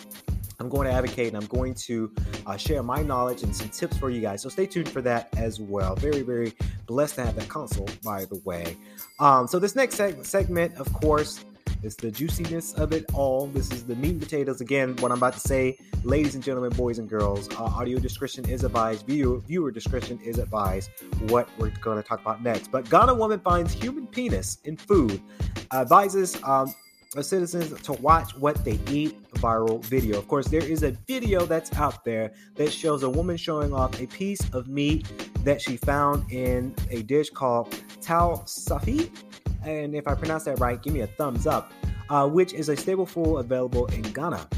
I'm 0.61 0.69
going 0.69 0.87
to 0.87 0.93
advocate 0.93 1.29
and 1.29 1.37
I'm 1.37 1.47
going 1.47 1.75
to 1.75 2.13
uh, 2.47 2.57
share 2.57 2.83
my 2.83 3.03
knowledge 3.03 3.43
and 3.43 3.55
some 3.55 3.69
tips 3.69 3.97
for 3.97 4.11
you 4.11 4.21
guys. 4.21 4.43
So 4.43 4.49
stay 4.49 4.67
tuned 4.67 4.89
for 4.89 5.03
that 5.03 5.29
as 5.37 5.61
well. 5.61 5.97
Very, 5.97 6.23
very 6.23 6.53
blessed 6.87 7.17
to 7.17 7.25
have 7.25 7.37
that 7.37 7.49
console, 7.49 7.89
by 8.03 8.25
the 8.25 8.41
way. 8.45 8.77
Um, 9.19 9.47
so 9.47 9.59
this 9.59 9.75
next 9.75 9.97
seg- 9.97 10.25
segment, 10.25 10.77
of 10.77 10.93
course, 10.93 11.45
is 11.83 11.97
the 11.97 12.11
juiciness 12.11 12.73
of 12.75 12.93
it 12.93 13.05
all. 13.13 13.47
This 13.49 13.71
is 13.71 13.85
the 13.85 13.95
meat 13.97 14.13
and 14.13 14.21
potatoes. 14.21 14.61
Again, 14.61 14.97
what 14.97 15.13
I'm 15.13 15.19
about 15.19 15.35
to 15.35 15.41
say, 15.41 15.79
ladies 16.03 16.35
and 16.35 16.43
gentlemen, 16.43 16.71
boys 16.71 16.99
and 16.99 17.09
girls, 17.09 17.49
uh, 17.51 17.65
audio 17.65 17.99
discretion 17.99 18.49
is 18.49 18.65
advised. 18.65 19.07
Viewer, 19.07 19.39
viewer 19.41 19.71
discretion 19.71 20.19
is 20.25 20.39
advised. 20.39 20.91
What 21.29 21.49
we're 21.59 21.73
going 21.83 22.03
to 22.03 22.09
talk 22.09 22.21
about 22.21 22.43
next. 22.43 22.71
But 22.71 22.89
Ghana 22.89 23.15
woman 23.15 23.39
finds 23.41 23.75
human 23.75 24.07
penis 24.07 24.59
in 24.65 24.77
food. 24.77 25.21
advises 25.73 26.43
um, 26.45 26.75
citizens 27.23 27.81
to 27.83 27.93
watch 27.95 28.37
what 28.37 28.65
they 28.65 28.79
eat 28.91 29.23
viral 29.35 29.85
video. 29.85 30.19
Of 30.19 30.27
course, 30.29 30.49
there 30.49 30.65
is 30.65 30.83
a 30.83 30.93
video 31.07 31.47
that's 31.47 31.73
out 31.75 32.05
there 32.05 32.33
that 32.57 32.73
shows 32.73 33.03
a 33.03 33.11
woman 33.11 33.37
showing 33.37 33.73
off 33.73 34.01
a 34.01 34.07
piece 34.07 34.43
of 34.53 34.69
meat 34.69 35.07
that 35.45 35.61
she 35.61 35.77
found 35.77 36.31
in 36.33 36.75
a 36.91 37.03
dish 37.03 37.31
called 37.31 37.71
Tuo 38.01 38.43
Zaafi. 38.47 39.11
And 39.65 39.95
if 39.95 40.09
I 40.09 40.15
pronounce 40.15 40.45
that 40.45 40.59
right, 40.59 40.83
give 40.83 40.93
me 40.93 41.01
a 41.01 41.07
thumbs 41.07 41.47
up, 41.47 41.73
uh, 42.11 42.29
which 42.29 42.53
is 42.53 42.69
a 42.69 42.77
staple 42.77 43.07
food 43.07 43.37
available 43.37 43.87
in 43.87 44.03
Ghana. 44.03 44.49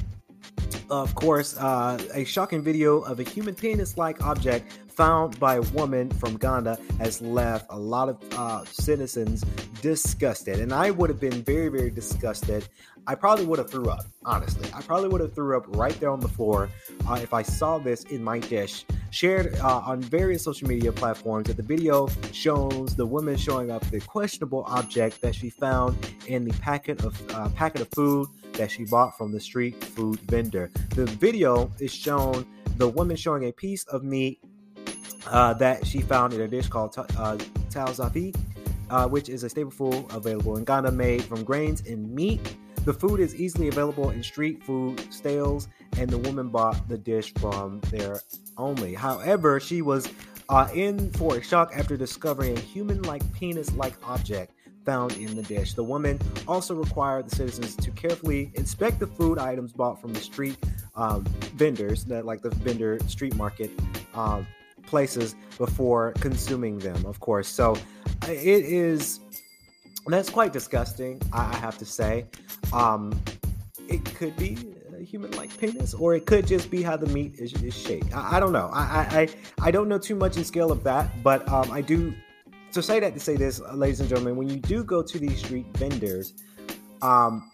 Of 0.89 1.15
course, 1.17 1.57
uh, 1.59 1.99
a 2.15 2.25
shocking 2.25 2.63
video 2.63 3.01
of 3.01 3.19
a 3.19 3.25
human 3.25 3.55
penis 3.55 3.99
like 3.99 4.23
object 4.23 4.73
found 4.97 5.39
by 5.39 5.57
a 5.57 5.63
woman 5.63 6.11
from 6.11 6.37
Ghana 6.39 6.79
has 6.99 7.21
left 7.21 7.67
a 7.69 7.79
lot 7.79 8.09
of 8.09 8.19
uh, 8.33 8.65
citizens 8.65 9.45
disgusted. 9.83 10.59
And 10.59 10.73
I 10.73 10.91
would 10.91 11.11
have 11.11 11.21
been 11.21 11.43
very, 11.43 11.69
very 11.69 11.91
disgusted. 11.91 12.67
I 13.07 13.15
probably 13.15 13.45
would 13.45 13.59
have 13.59 13.71
threw 13.71 13.89
up, 13.89 14.05
honestly. 14.25 14.69
I 14.75 14.81
probably 14.81 15.11
would 15.11 15.21
have 15.21 15.35
threw 15.35 15.57
up 15.57 15.65
right 15.77 15.99
there 16.01 16.11
on 16.11 16.21
the 16.21 16.29
floor 16.29 16.69
uh, 17.09 17.19
if 17.23 17.33
I 17.35 17.43
saw 17.43 17.79
this 17.79 18.05
in 18.05 18.25
my 18.25 18.39
dish. 18.39 18.85
Shared 19.11 19.55
uh, 19.57 19.79
on 19.79 20.01
various 20.01 20.43
social 20.43 20.67
media 20.67 20.93
platforms 20.93 21.47
that 21.47 21.57
the 21.57 21.63
video 21.63 22.09
shows 22.33 22.97
the 22.97 23.07
woman 23.07 23.37
showing 23.37 23.71
up 23.71 23.89
the 23.91 24.01
questionable 24.01 24.65
object 24.67 25.21
that 25.21 25.35
she 25.35 25.51
found 25.51 25.97
in 26.27 26.45
the 26.45 26.53
packet 26.55 27.05
of 27.05 27.15
uh, 27.35 27.49
packet 27.51 27.83
of 27.83 27.89
food 27.95 28.29
that 28.55 28.71
she 28.71 28.85
bought 28.85 29.17
from 29.17 29.31
the 29.31 29.41
street 29.41 29.83
food 29.83 30.19
vendor. 30.21 30.71
The 30.95 31.07
video 31.07 31.71
is 31.79 31.95
shown 31.95 32.45
the 32.77 32.89
woman 32.89 33.17
showing 33.17 33.45
a 33.45 33.53
piece 33.53 33.85
of 33.85 34.03
meat 34.03 34.43
uh, 35.29 35.55
that 35.55 35.87
she 35.87 36.01
found 36.01 36.33
in 36.33 36.41
a 36.41 36.49
dish 36.49 36.69
called 36.69 36.97
uh, 36.99 37.05
Tuo 37.71 37.87
Zaafi, 37.87 38.37
uh, 38.91 39.09
which 39.09 39.29
is 39.29 39.43
a 39.43 39.49
staple 39.49 39.71
food 39.71 40.07
available 40.11 40.57
in 40.57 40.65
Ghana 40.65 40.93
made 40.93 41.23
from 41.25 41.45
grains 41.45 41.83
and 41.87 42.11
meat. 42.15 42.57
The 42.85 42.95
food 42.95 43.19
is 43.19 43.35
easily 43.35 43.69
available 43.69 44.11
in 44.11 44.23
street 44.23 44.63
food 44.63 45.13
stalls, 45.13 45.69
and 45.99 46.09
the 46.09 46.19
woman 46.19 46.51
bought 46.51 46.89
the 46.89 46.97
dish 46.97 47.35
from 47.35 47.81
there 47.91 48.21
only. 48.57 48.95
However, 48.95 49.59
she 49.59 49.83
was 49.83 50.09
uh, 50.49 50.69
in 50.73 51.11
for 51.13 51.37
a 51.37 51.43
shock 51.43 51.73
after 51.75 51.97
discovering 51.97 52.57
a 52.57 52.61
human 52.61 53.03
like 53.03 53.23
penis 53.33 53.73
like 53.75 53.95
object 54.09 54.53
found 54.85 55.17
in 55.17 55.35
the 55.35 55.43
dish. 55.43 55.75
The 55.75 55.83
woman 55.83 56.21
also 56.47 56.77
required 56.77 57.29
the 57.29 57.35
citizens 57.35 57.75
to 57.77 57.91
carefully 57.91 58.53
inspect 58.55 59.01
the 59.01 59.09
food 59.09 59.37
items 59.39 59.73
bought 59.73 60.01
from 60.01 60.13
the 60.13 60.21
street 60.21 60.57
um, 60.95 61.25
vendors, 61.57 62.05
that 62.05 62.25
like 62.25 62.41
the 62.41 62.51
vendor 62.51 63.01
street 63.09 63.35
market 63.35 63.73
uh, 64.15 64.43
places, 64.87 65.35
before 65.59 66.13
consuming 66.21 66.79
them. 66.79 67.05
Of 67.07 67.21
course, 67.21 67.49
so 67.49 67.77
it 68.29 68.65
is. 68.65 69.21
That's 70.07 70.31
quite 70.31 70.53
disgusting, 70.53 71.21
I, 71.33 71.55
have 71.57 71.79
to 71.79 71.85
say. 71.85 72.27
Um, 72.73 73.21
it 73.89 74.05
could 74.05 74.37
be 74.37 74.57
a 74.97 75.03
human-like 75.03 75.59
penis, 75.59 75.95
or 75.95 76.15
it 76.15 76.27
could 76.27 76.47
just 76.47 76.71
be 76.71 76.81
how 76.81 76.97
the 76.97 77.07
meat 77.07 77.35
is, 77.39 77.53
is 77.55 77.77
shaped. 77.77 78.15
I, 78.15 78.37
I, 78.37 78.41
don't 78.41 78.53
know. 78.53 78.71
I, 78.73 78.85
I 79.11 79.29
I 79.67 79.71
don't 79.73 79.89
know 79.89 79.99
too 79.99 80.15
much 80.15 80.37
in 80.37 80.45
scale 80.45 80.71
of 80.71 80.85
that, 80.85 81.11
but 81.25 81.49
um, 81.49 81.73
I 81.73 81.81
do 81.81 82.15
so 82.71 82.81
say 82.81 83.01
that 83.01 83.15
to 83.15 83.21
say 83.21 83.37
this, 83.37 83.59
ladies 83.73 84.01
and 84.01 84.09
gentlemen, 84.09 84.37
when 84.37 84.49
you 84.49 84.57
do 84.57 84.85
go 84.85 85.03
to 85.03 85.19
these 85.19 85.39
street 85.39 85.67
vendors, 85.79 86.35
um, 87.01 87.51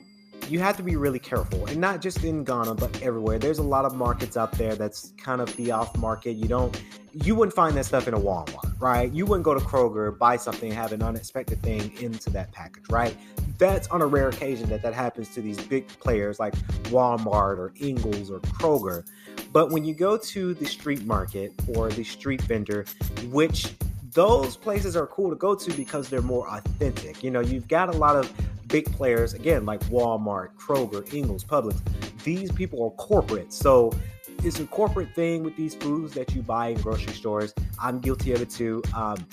you 0.53 0.59
have 0.59 0.77
to 0.77 0.83
be 0.83 0.97
really 0.97 1.19
careful, 1.19 1.65
and 1.65 1.79
not 1.79 2.03
just 2.03 2.23
in 2.25 2.45
Ghana, 2.45 2.75
but 2.75 3.01
everywhere. 3.01 3.39
There's 3.39 3.57
a 3.57 3.63
lot 3.63 3.87
of 3.87 3.95
markets 3.95 4.37
out 4.37 4.53
there 4.53 4.75
that's 4.75 5.15
kind 5.17 5.41
of 5.41 5.57
the 5.57 5.71
off 5.71 5.97
market. 5.97 6.33
You 6.33 6.47
don't, 6.47 6.79
you 7.15 7.35
wouldn't 7.35 7.57
find 7.57 7.75
that 7.79 7.87
stuff 7.87 8.07
in 8.07 8.13
a 8.13 8.21
Walmart, 8.21 8.79
right? 8.79 9.11
You 9.11 9.25
wouldn't 9.25 9.45
go 9.45 9.55
to 9.55 9.61
Kroger, 9.61 10.17
buy 10.17 10.37
something, 10.37 10.71
have 10.71 10.93
an 10.93 11.03
unexpected 11.03 11.63
thing 11.63 11.97
into 12.03 12.29
that 12.31 12.53
package, 12.53 12.85
right? 12.91 13.17
That's 13.57 13.89
on 13.89 14.03
a 14.03 14.07
rare 14.07 14.29
occasion 14.29 14.69
that 14.69 14.83
that 14.83 14.93
happens 14.93 15.31
to 15.31 15.41
these 15.41 15.59
big 15.59 15.89
players 15.89 16.39
like 16.39 16.55
Walmart 16.91 17.57
or 17.57 17.73
Ingles 17.81 18.31
or 18.31 18.41
Kroger. 18.41 19.07
But 19.53 19.71
when 19.71 19.87
you 19.87 19.95
go 19.95 20.19
to 20.19 20.53
the 20.53 20.67
street 20.67 21.07
market 21.07 21.55
or 21.75 21.89
the 21.89 22.05
street 22.05 22.43
vendor, 22.43 22.85
which 23.31 23.73
those 24.13 24.59
places 24.59 24.97
are 24.97 25.07
cool 25.07 25.31
to 25.31 25.37
go 25.37 25.55
to 25.55 25.73
because 25.73 26.11
they're 26.11 26.21
more 26.21 26.47
authentic. 26.51 27.25
You 27.25 27.31
know, 27.31 27.41
you've 27.41 27.69
got 27.69 27.89
a 27.89 27.97
lot 27.97 28.15
of 28.15 28.31
big 28.73 28.91
players, 28.93 29.35
again, 29.35 29.67
like 29.67 29.81
Walmart, 29.91 30.57
Kroger, 30.57 31.03
Ingles, 31.15 31.45
Publix. 31.45 31.79
These 32.25 32.51
people 32.51 32.83
are 32.85 32.91
corporate. 32.93 33.53
So 33.53 33.93
it's 34.43 34.59
a 34.59 34.67
corporate 34.67 35.15
thing 35.15 35.45
with 35.45 35.55
these 35.57 35.75
foods 35.75 36.15
that 36.15 36.35
you 36.35 36.43
buy 36.43 36.69
in 36.69 36.81
grocery 36.81 37.13
stores. 37.13 37.55
I'm 37.79 38.01
guilty 38.01 38.33
of 38.33 38.41
it 38.41 38.51
too. 38.51 38.83
Um, 38.97 39.25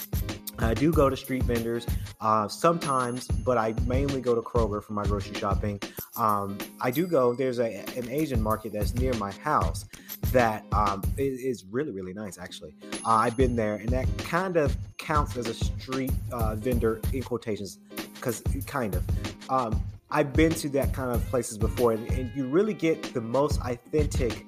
I 0.60 0.74
do 0.74 0.92
go 0.92 1.10
to 1.10 1.16
street 1.16 1.44
vendors 1.44 1.88
uh, 2.20 2.48
sometimes, 2.50 3.28
but 3.28 3.58
I 3.58 3.74
mainly 3.86 4.20
go 4.20 4.36
to 4.36 4.42
Kroger 4.42 4.84
for 4.84 4.92
my 4.92 5.06
grocery 5.06 5.36
shopping. 5.36 5.80
Um, 6.18 6.58
I 6.82 6.92
do 6.92 7.08
go. 7.08 7.34
There's 7.34 7.60
a 7.60 7.78
an 7.96 8.10
Asian 8.10 8.42
market 8.42 8.74
that's 8.74 8.94
near 8.94 9.14
my 9.14 9.32
house 9.32 9.86
that 10.34 10.66
um, 10.74 11.02
is 11.18 11.64
really 11.72 11.92
really 11.92 12.14
nice. 12.14 12.38
Actually, 12.38 12.76
uh, 13.06 13.10
I've 13.10 13.38
been 13.38 13.56
there, 13.56 13.76
and 13.76 13.88
that 13.90 14.06
kind 14.18 14.58
of 14.58 14.76
counts 14.98 15.38
as 15.38 15.48
a 15.48 15.54
street 15.54 16.12
uh, 16.34 16.56
vendor 16.56 17.00
in 17.14 17.24
quotations, 17.24 17.80
because 18.16 18.44
kind 18.66 18.96
of. 18.96 19.04
Um, 19.50 19.82
I've 20.12 20.34
been 20.34 20.52
to 20.56 20.70
that 20.70 20.94
kind 20.94 21.12
of 21.12 21.24
places 21.28 21.58
before, 21.58 21.92
and, 21.92 22.08
and 22.12 22.32
you 22.36 22.48
really 22.48 22.74
get 22.74 23.14
the 23.14 23.22
most 23.22 23.60
authentic 23.62 24.46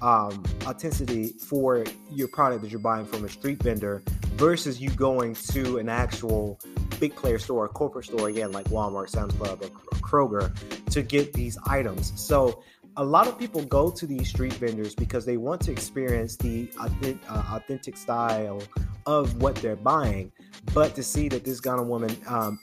um, 0.00 0.42
authenticity 0.64 1.28
for 1.28 1.84
your 2.10 2.28
product 2.28 2.62
that 2.62 2.70
you're 2.70 2.80
buying 2.80 3.06
from 3.06 3.24
a 3.24 3.28
street 3.28 3.62
vendor 3.62 4.02
versus 4.34 4.80
you 4.80 4.90
going 4.90 5.34
to 5.34 5.78
an 5.78 5.88
actual 5.88 6.58
big 6.98 7.14
player 7.14 7.38
store, 7.38 7.66
a 7.66 7.68
corporate 7.68 8.06
store, 8.06 8.28
again, 8.28 8.52
like 8.52 8.66
Walmart, 8.66 9.08
Sam's 9.08 9.34
Club, 9.34 9.62
or 9.62 9.68
Kroger, 9.98 10.52
to 10.86 11.02
get 11.02 11.32
these 11.32 11.58
items. 11.66 12.12
So 12.20 12.62
a 12.96 13.04
lot 13.04 13.26
of 13.26 13.38
people 13.38 13.64
go 13.64 13.90
to 13.90 14.06
these 14.06 14.28
street 14.28 14.52
vendors 14.54 14.94
because 14.94 15.24
they 15.24 15.36
want 15.36 15.60
to 15.62 15.72
experience 15.72 16.36
the 16.36 16.68
authentic, 16.80 17.18
uh, 17.28 17.42
authentic 17.52 17.96
style 17.96 18.62
of 19.06 19.40
what 19.40 19.56
they're 19.56 19.76
buying. 19.76 20.32
But 20.74 20.94
to 20.96 21.02
see 21.02 21.28
that 21.28 21.44
this 21.44 21.60
Ghana 21.60 21.82
woman, 21.82 22.16
um, 22.26 22.58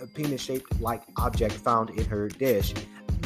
a 0.00 0.06
penis 0.06 0.40
shaped 0.40 0.80
like 0.80 1.02
object 1.16 1.54
found 1.54 1.90
in 1.90 2.04
her 2.06 2.28
dish, 2.28 2.74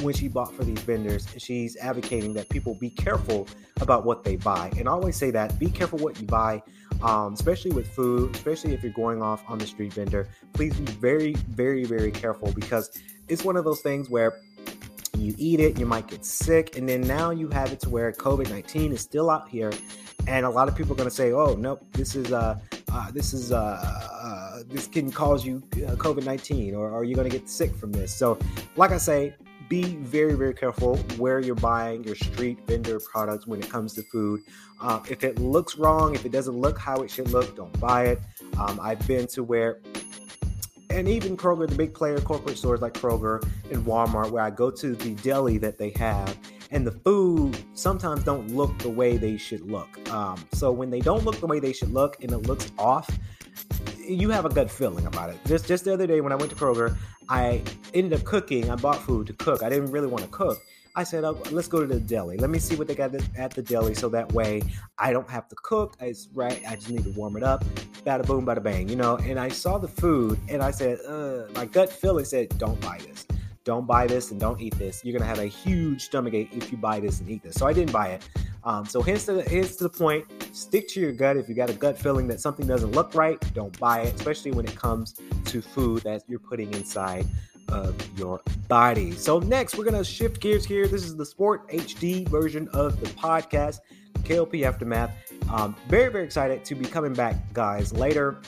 when 0.02 0.14
she 0.14 0.28
bought 0.28 0.52
for 0.52 0.64
these 0.64 0.80
vendors, 0.80 1.26
she's 1.38 1.76
advocating 1.76 2.34
that 2.34 2.48
people 2.48 2.74
be 2.74 2.90
careful 2.90 3.46
about 3.80 4.04
what 4.04 4.24
they 4.24 4.36
buy. 4.36 4.70
And 4.78 4.88
I 4.88 4.92
always 4.92 5.16
say 5.16 5.30
that 5.30 5.58
be 5.58 5.70
careful 5.70 5.98
what 5.98 6.20
you 6.20 6.26
buy, 6.26 6.62
um, 7.02 7.34
especially 7.34 7.72
with 7.72 7.88
food, 7.88 8.34
especially 8.34 8.74
if 8.74 8.82
you're 8.82 8.92
going 8.92 9.22
off 9.22 9.42
on 9.48 9.58
the 9.58 9.66
street 9.66 9.92
vendor. 9.92 10.28
Please 10.52 10.74
be 10.76 10.90
very, 10.92 11.34
very, 11.34 11.84
very 11.84 12.10
careful 12.10 12.52
because 12.52 12.90
it's 13.28 13.44
one 13.44 13.56
of 13.56 13.64
those 13.64 13.80
things 13.80 14.10
where 14.10 14.40
you 15.16 15.34
eat 15.38 15.60
it, 15.60 15.78
you 15.78 15.86
might 15.86 16.08
get 16.08 16.24
sick, 16.24 16.76
and 16.76 16.88
then 16.88 17.00
now 17.00 17.30
you 17.30 17.48
have 17.48 17.72
it 17.72 17.80
to 17.80 17.88
where 17.88 18.10
COVID 18.12 18.50
19 18.50 18.92
is 18.92 19.00
still 19.00 19.30
out 19.30 19.48
here. 19.48 19.72
And 20.26 20.44
a 20.44 20.50
lot 20.50 20.68
of 20.68 20.74
people 20.76 20.92
are 20.92 20.96
going 20.96 21.08
to 21.08 21.14
say, 21.14 21.32
"Oh, 21.32 21.54
nope, 21.54 21.84
this 21.92 22.16
is 22.16 22.32
uh, 22.32 22.58
uh 22.90 23.10
this 23.12 23.32
is 23.32 23.52
uh, 23.52 23.56
uh, 23.56 24.43
this 24.68 24.86
can 24.86 25.10
cause 25.10 25.44
you 25.44 25.62
uh, 25.76 25.96
COVID 25.96 26.24
nineteen, 26.24 26.74
or, 26.74 26.88
or 26.88 27.00
are 27.00 27.04
you 27.04 27.14
going 27.14 27.28
to 27.28 27.38
get 27.38 27.48
sick 27.48 27.74
from 27.74 27.92
this?" 27.92 28.14
So, 28.14 28.38
like 28.76 28.92
I 28.92 28.98
say, 28.98 29.34
be 29.68 29.96
very, 29.96 30.34
very 30.34 30.54
careful 30.54 30.96
where 31.16 31.40
you're 31.40 31.54
buying 31.54 32.04
your 32.04 32.14
street 32.14 32.58
vendor 32.66 33.00
products 33.00 33.46
when 33.46 33.60
it 33.60 33.68
comes 33.70 33.94
to 33.94 34.02
food. 34.02 34.42
Um, 34.80 35.02
if 35.08 35.24
it 35.24 35.38
looks 35.38 35.76
wrong, 35.78 36.14
if 36.14 36.24
it 36.24 36.32
doesn't 36.32 36.56
look 36.56 36.78
how 36.78 37.02
it 37.02 37.10
should 37.10 37.30
look, 37.30 37.56
don't 37.56 37.78
buy 37.80 38.06
it. 38.06 38.20
Um, 38.58 38.78
I've 38.80 39.04
been 39.08 39.26
to 39.28 39.42
where, 39.42 39.80
and 40.90 41.08
even 41.08 41.36
Kroger, 41.36 41.68
the 41.68 41.76
big 41.76 41.94
player 41.94 42.20
corporate 42.20 42.58
stores 42.58 42.82
like 42.82 42.92
Kroger 42.92 43.42
and 43.70 43.84
Walmart, 43.86 44.30
where 44.30 44.42
I 44.42 44.50
go 44.50 44.70
to 44.70 44.94
the 44.94 45.14
deli 45.14 45.56
that 45.58 45.78
they 45.78 45.90
have, 45.96 46.36
and 46.70 46.86
the 46.86 46.92
food 46.92 47.56
sometimes 47.72 48.22
don't 48.24 48.54
look 48.54 48.76
the 48.78 48.90
way 48.90 49.16
they 49.16 49.38
should 49.38 49.62
look. 49.70 49.88
Um, 50.12 50.44
so 50.52 50.70
when 50.72 50.90
they 50.90 51.00
don't 51.00 51.24
look 51.24 51.40
the 51.40 51.46
way 51.46 51.58
they 51.58 51.72
should 51.72 51.92
look 51.92 52.22
and 52.22 52.32
it 52.32 52.46
looks 52.46 52.70
off, 52.78 53.08
you 54.06 54.30
have 54.30 54.44
a 54.44 54.48
gut 54.48 54.70
feeling 54.70 55.06
about 55.06 55.30
it. 55.30 55.38
Just 55.46 55.66
just 55.66 55.84
the 55.84 55.92
other 55.92 56.06
day 56.06 56.20
when 56.20 56.32
I 56.32 56.36
went 56.36 56.50
to 56.50 56.56
Kroger, 56.56 56.96
I 57.28 57.62
ended 57.92 58.18
up 58.18 58.24
cooking. 58.24 58.70
I 58.70 58.76
bought 58.76 59.00
food 59.02 59.26
to 59.28 59.32
cook. 59.34 59.62
I 59.62 59.68
didn't 59.68 59.90
really 59.90 60.06
want 60.06 60.24
to 60.24 60.30
cook. 60.30 60.58
I 60.96 61.02
said, 61.02 61.24
oh, 61.24 61.36
let's 61.50 61.66
go 61.66 61.80
to 61.80 61.86
the 61.86 61.98
deli. 61.98 62.36
Let 62.36 62.50
me 62.50 62.60
see 62.60 62.76
what 62.76 62.86
they 62.86 62.94
got 62.94 63.12
at 63.36 63.50
the 63.50 63.62
deli 63.62 63.94
so 63.94 64.08
that 64.10 64.32
way 64.32 64.62
I 64.96 65.12
don't 65.12 65.28
have 65.28 65.48
to 65.48 65.56
cook. 65.56 65.96
It's 66.00 66.28
right. 66.32 66.62
I 66.68 66.76
just 66.76 66.88
need 66.88 67.02
to 67.02 67.10
warm 67.10 67.36
it 67.36 67.42
up. 67.42 67.64
Bada 68.06 68.24
boom, 68.24 68.46
bada 68.46 68.62
bang, 68.62 68.88
you 68.88 68.94
know. 68.94 69.16
And 69.16 69.40
I 69.40 69.48
saw 69.48 69.78
the 69.78 69.88
food 69.88 70.38
and 70.48 70.62
I 70.62 70.70
said, 70.70 71.00
uh, 71.08 71.46
my 71.54 71.66
gut 71.66 71.90
feeling 71.90 72.24
said, 72.24 72.56
don't 72.58 72.80
buy 72.80 72.98
this. 72.98 73.26
Don't 73.64 73.86
buy 73.86 74.06
this 74.06 74.30
and 74.30 74.38
don't 74.38 74.60
eat 74.60 74.76
this. 74.78 75.02
You're 75.04 75.18
gonna 75.18 75.28
have 75.28 75.38
a 75.40 75.46
huge 75.46 76.02
stomach 76.02 76.34
ache 76.34 76.50
if 76.52 76.70
you 76.70 76.78
buy 76.78 77.00
this 77.00 77.20
and 77.20 77.28
eat 77.28 77.42
this. 77.42 77.54
So 77.56 77.66
I 77.66 77.72
didn't 77.72 77.92
buy 77.92 78.08
it. 78.08 78.28
Um, 78.64 78.86
so 78.86 79.02
hence 79.02 79.26
to 79.26 79.34
the, 79.34 79.42
to 79.42 79.82
the 79.82 79.90
point. 79.90 80.26
Stick 80.52 80.88
to 80.88 81.00
your 81.00 81.12
gut. 81.12 81.36
If 81.36 81.48
you 81.48 81.54
got 81.54 81.70
a 81.70 81.74
gut 81.74 81.98
feeling 81.98 82.26
that 82.28 82.40
something 82.40 82.66
doesn't 82.66 82.92
look 82.92 83.14
right, 83.14 83.38
don't 83.54 83.78
buy 83.78 84.02
it. 84.02 84.14
Especially 84.14 84.52
when 84.52 84.64
it 84.64 84.74
comes 84.74 85.20
to 85.46 85.60
food 85.60 86.02
that 86.02 86.22
you're 86.28 86.38
putting 86.38 86.72
inside 86.72 87.26
of 87.68 87.94
your 88.18 88.40
body. 88.68 89.12
So 89.12 89.38
next, 89.38 89.76
we're 89.76 89.84
gonna 89.84 90.04
shift 90.04 90.40
gears 90.40 90.64
here. 90.64 90.86
This 90.86 91.04
is 91.04 91.16
the 91.16 91.26
Sport 91.26 91.68
HD 91.70 92.26
version 92.28 92.68
of 92.68 93.00
the 93.00 93.06
podcast, 93.08 93.80
KLP 94.22 94.64
Aftermath. 94.64 95.10
Um, 95.50 95.76
very 95.88 96.10
very 96.10 96.24
excited 96.24 96.64
to 96.64 96.74
be 96.74 96.84
coming 96.84 97.12
back, 97.12 97.52
guys. 97.52 97.92
Later 97.92 98.40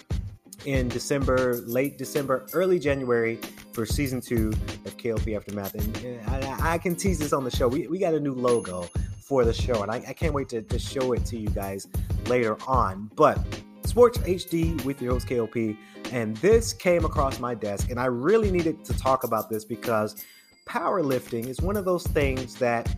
in 0.64 0.88
December, 0.88 1.54
late 1.66 1.96
December, 1.96 2.46
early 2.52 2.78
January 2.78 3.38
for 3.72 3.86
season 3.86 4.20
two 4.20 4.48
of 4.84 4.96
KLP 4.96 5.36
Aftermath. 5.36 5.74
And, 5.74 5.96
and 5.98 6.44
I, 6.44 6.74
I, 6.74 6.78
can 6.78 6.96
tease 6.96 7.18
this 7.18 7.32
on 7.32 7.44
the 7.44 7.50
show. 7.50 7.68
We, 7.68 7.86
we 7.86 7.98
got 7.98 8.14
a 8.14 8.20
new 8.20 8.34
logo 8.34 8.88
for 9.26 9.44
the 9.44 9.52
show, 9.52 9.82
and 9.82 9.90
I, 9.90 9.96
I 10.06 10.12
can't 10.12 10.32
wait 10.32 10.48
to, 10.50 10.62
to 10.62 10.78
show 10.78 11.12
it 11.12 11.24
to 11.26 11.36
you 11.36 11.48
guys 11.48 11.88
later 12.26 12.56
on. 12.68 13.10
But 13.16 13.44
Sports 13.84 14.18
HD 14.18 14.82
with 14.84 15.02
your 15.02 15.14
host 15.14 15.26
KLP, 15.26 15.76
and 16.12 16.36
this 16.36 16.72
came 16.72 17.04
across 17.04 17.40
my 17.40 17.52
desk, 17.52 17.90
and 17.90 17.98
I 17.98 18.04
really 18.04 18.52
needed 18.52 18.84
to 18.84 18.96
talk 18.96 19.24
about 19.24 19.50
this 19.50 19.64
because 19.64 20.24
powerlifting 20.64 21.48
is 21.48 21.60
one 21.60 21.76
of 21.76 21.84
those 21.84 22.06
things 22.06 22.54
that 22.56 22.94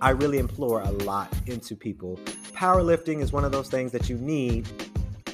I 0.00 0.10
really 0.10 0.38
implore 0.38 0.80
a 0.80 0.90
lot 0.90 1.30
into 1.46 1.76
people. 1.76 2.18
Powerlifting 2.52 3.20
is 3.20 3.30
one 3.30 3.44
of 3.44 3.52
those 3.52 3.68
things 3.68 3.92
that 3.92 4.08
you 4.08 4.16
need 4.16 4.66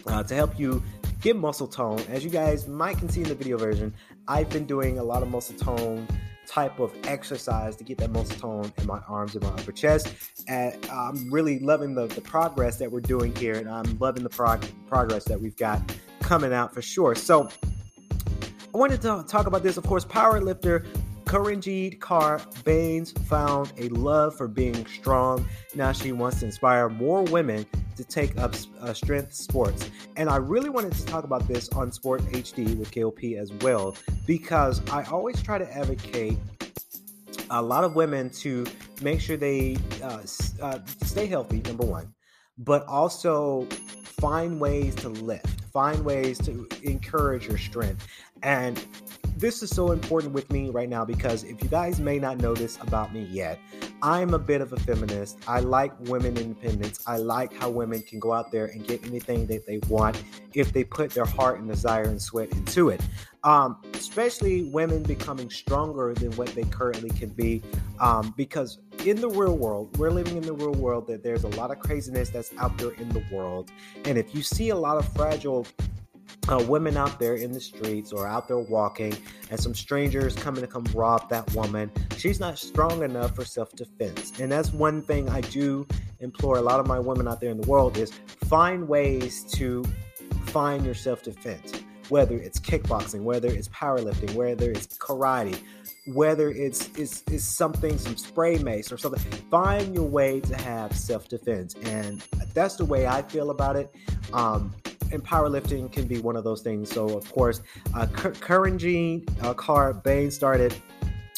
uh, 0.09 0.25
to 0.25 0.35
help 0.35 0.59
you 0.59 0.82
get 1.21 1.37
muscle 1.37 1.68
tone. 1.68 2.00
As 2.09 2.25
you 2.25 2.30
guys 2.30 2.66
might 2.66 2.99
can 2.99 3.09
see 3.09 3.23
in 3.23 3.28
the 3.28 3.37
video 3.37 3.56
version, 3.56 3.94
I've 4.26 4.50
been 4.50 4.66
doing 4.66 4.99
a 4.99 5.04
lot 5.04 5.23
of 5.23 5.30
muscle 5.30 5.56
tone 5.56 6.09
type 6.46 6.78
of 6.80 6.94
exercise 7.04 7.76
to 7.76 7.84
get 7.84 7.99
that 7.99 8.11
muscle 8.11 8.38
tone 8.38 8.72
in 8.78 8.87
my 8.87 9.00
arms 9.08 9.34
and 9.34 9.44
my 9.44 9.50
upper 9.50 9.72
chest. 9.72 10.14
And 10.49 10.76
I'm 10.90 11.32
really 11.32 11.58
loving 11.61 11.94
the, 11.94 12.06
the 12.06 12.20
progress 12.20 12.78
that 12.78 12.90
we're 12.90 13.00
doing 13.00 13.34
here, 13.37 13.54
and 13.54 13.68
I'm 13.68 13.99
loving 13.99 14.22
the 14.22 14.30
prog- 14.30 14.66
progress 14.87 15.25
that 15.25 15.40
we've 15.40 15.56
got 15.56 15.80
coming 16.20 16.52
out 16.52 16.75
for 16.75 16.82
sure. 16.82 17.14
So 17.14 17.49
I 18.75 18.78
wanted 18.78 19.02
to 19.02 19.25
talk 19.28 19.46
about 19.46 19.62
this. 19.62 19.76
Of 19.76 19.84
course, 19.84 20.04
powerlifter 20.04 20.87
Karenjeet 21.24 21.98
Kaur 21.98 22.42
Bains 22.64 23.12
found 23.12 23.72
a 23.78 23.88
love 23.88 24.36
for 24.36 24.48
being 24.48 24.86
strong. 24.86 25.46
Now 25.74 25.92
she 25.92 26.12
wants 26.12 26.40
to 26.40 26.46
inspire 26.46 26.88
more 26.88 27.22
women 27.22 27.66
to 27.96 28.04
take 28.04 28.38
up 28.38 28.54
uh, 28.80 28.92
strength 28.92 29.34
sports. 29.34 29.90
And 30.16 30.28
I 30.28 30.36
really 30.36 30.70
wanted 30.70 30.92
to 30.92 31.06
talk 31.06 31.24
about 31.24 31.46
this 31.46 31.68
on 31.70 31.92
Sport 31.92 32.22
HD 32.22 32.76
with 32.76 32.90
KLP 32.90 33.38
as 33.38 33.52
well, 33.62 33.96
because 34.26 34.82
I 34.90 35.04
always 35.04 35.42
try 35.42 35.58
to 35.58 35.72
advocate 35.76 36.38
a 37.50 37.62
lot 37.62 37.84
of 37.84 37.94
women 37.94 38.30
to 38.30 38.66
make 39.02 39.20
sure 39.20 39.36
they 39.36 39.76
uh, 40.02 40.22
uh, 40.60 40.78
stay 41.04 41.26
healthy, 41.26 41.60
number 41.62 41.84
one, 41.84 42.12
but 42.58 42.86
also 42.86 43.66
find 44.04 44.60
ways 44.60 44.94
to 44.96 45.08
lift, 45.08 45.62
find 45.72 46.04
ways 46.04 46.38
to 46.38 46.66
encourage 46.82 47.46
your 47.46 47.58
strength. 47.58 48.06
And 48.42 48.84
this 49.42 49.61
is 49.61 49.70
so 49.70 49.90
important 49.90 50.32
with 50.32 50.49
me 50.52 50.70
right 50.70 50.88
now 50.88 51.04
because 51.04 51.42
if 51.42 51.61
you 51.61 51.68
guys 51.68 51.99
may 51.99 52.16
not 52.16 52.38
know 52.38 52.54
this 52.54 52.78
about 52.80 53.12
me 53.12 53.25
yet, 53.25 53.58
I'm 54.00 54.34
a 54.34 54.38
bit 54.38 54.61
of 54.61 54.72
a 54.72 54.76
feminist. 54.76 55.37
I 55.49 55.58
like 55.58 55.92
women 56.02 56.37
independence. 56.37 57.02
I 57.08 57.16
like 57.16 57.52
how 57.52 57.68
women 57.68 58.02
can 58.02 58.20
go 58.20 58.32
out 58.32 58.52
there 58.52 58.66
and 58.66 58.87
get 58.87 59.04
anything 59.04 59.49
that 59.49 59.66
they 59.66 59.78
want 59.88 60.22
if 60.54 60.72
they 60.72 60.84
put 60.84 61.11
their 61.11 61.25
heart 61.25 61.58
and 61.58 61.68
desire 61.68 62.04
and 62.04 62.22
sweat 62.22 62.52
into 62.52 62.90
it. 62.90 63.00
Um, 63.42 63.82
especially 63.94 64.70
women 64.70 65.02
becoming 65.02 65.50
stronger 65.50 66.14
than 66.14 66.30
what 66.37 66.54
they 66.54 66.62
currently 66.62 67.11
can 67.11 67.30
be. 67.30 67.64
Um, 67.99 68.32
because 68.37 68.78
in 69.04 69.20
the 69.20 69.28
real 69.28 69.58
world, 69.58 69.96
we're 69.98 70.11
living 70.11 70.37
in 70.37 70.44
the 70.44 70.52
real 70.52 70.74
world 70.74 71.09
that 71.09 71.24
there's 71.24 71.42
a 71.42 71.48
lot 71.48 71.72
of 71.72 71.81
craziness 71.81 72.31
that's 72.31 72.52
out 72.59 72.78
there 72.78 72.92
in 72.92 73.09
the 73.09 73.24
world. 73.33 73.72
And 74.05 74.18
if 74.18 74.37
you 74.37 74.42
see 74.44 74.68
a 74.68 74.76
lot 74.76 74.98
of 74.98 75.12
fragile 75.14 75.66
uh, 76.49 76.64
women 76.68 76.97
out 76.97 77.18
there 77.18 77.35
in 77.35 77.53
the 77.53 77.61
streets 77.61 78.12
or 78.12 78.27
out 78.27 78.49
there 78.49 78.59
walking 78.59 79.14
and 79.51 79.59
some 79.59 79.75
strangers 79.75 80.35
coming 80.35 80.61
to 80.61 80.66
come 80.66 80.85
rob 80.95 81.29
that 81.29 81.53
woman 81.55 81.90
she's 82.16 82.40
not 82.40 82.59
strong 82.59 83.03
enough 83.03 83.35
for 83.35 83.45
self-defense. 83.45 84.40
And 84.40 84.51
that's 84.51 84.73
one 84.73 85.03
thing 85.03 85.29
i 85.29 85.40
do 85.40 85.87
implore 86.21 86.59
a 86.59 86.62
lot 86.62 86.81
of 86.81 86.87
my 86.87 86.99
women 86.99 87.29
out 87.29 87.40
there 87.40 87.51
in 87.51 87.61
the 87.61 87.68
world 87.68 87.97
is 87.97 88.12
find 88.47 88.88
ways 88.88 89.45
to 89.53 89.85
find 90.47 90.85
your 90.85 90.95
self-defense 90.95 91.73
whether 92.09 92.37
it's 92.37 92.59
kickboxing 92.59 93.23
whether 93.23 93.49
it's 93.49 93.68
powerlifting 93.68 94.35
whether 94.35 94.71
it's 94.71 94.99
karate 94.99 95.59
whether 96.07 96.51
it's, 96.51 96.90
it's, 96.99 97.23
it's 97.31 97.45
something 97.45 97.97
some 97.97 98.16
spray 98.16 98.59
mace 98.59 98.90
or 98.90 98.99
something. 98.99 99.21
Find 99.51 99.95
your 99.95 100.07
way 100.07 100.40
to 100.40 100.57
have 100.62 100.97
self-defense. 100.97 101.77
And 101.85 102.21
that's 102.55 102.77
the 102.77 102.85
way 102.85 103.07
i 103.07 103.23
feel 103.23 103.51
about 103.51 103.77
it. 103.77 103.95
Um, 104.33 104.75
and 105.12 105.25
powerlifting 105.25 105.90
can 105.92 106.07
be 106.07 106.18
one 106.18 106.37
of 106.37 106.44
those 106.44 106.62
things. 106.62 106.90
So, 106.90 107.16
of 107.16 107.31
course, 107.33 107.62
uh, 107.94 108.07
Karenjeet 108.07 109.29
uh, 109.44 109.55
Kaur 109.55 110.03
Bain 110.03 110.31
started 110.31 110.75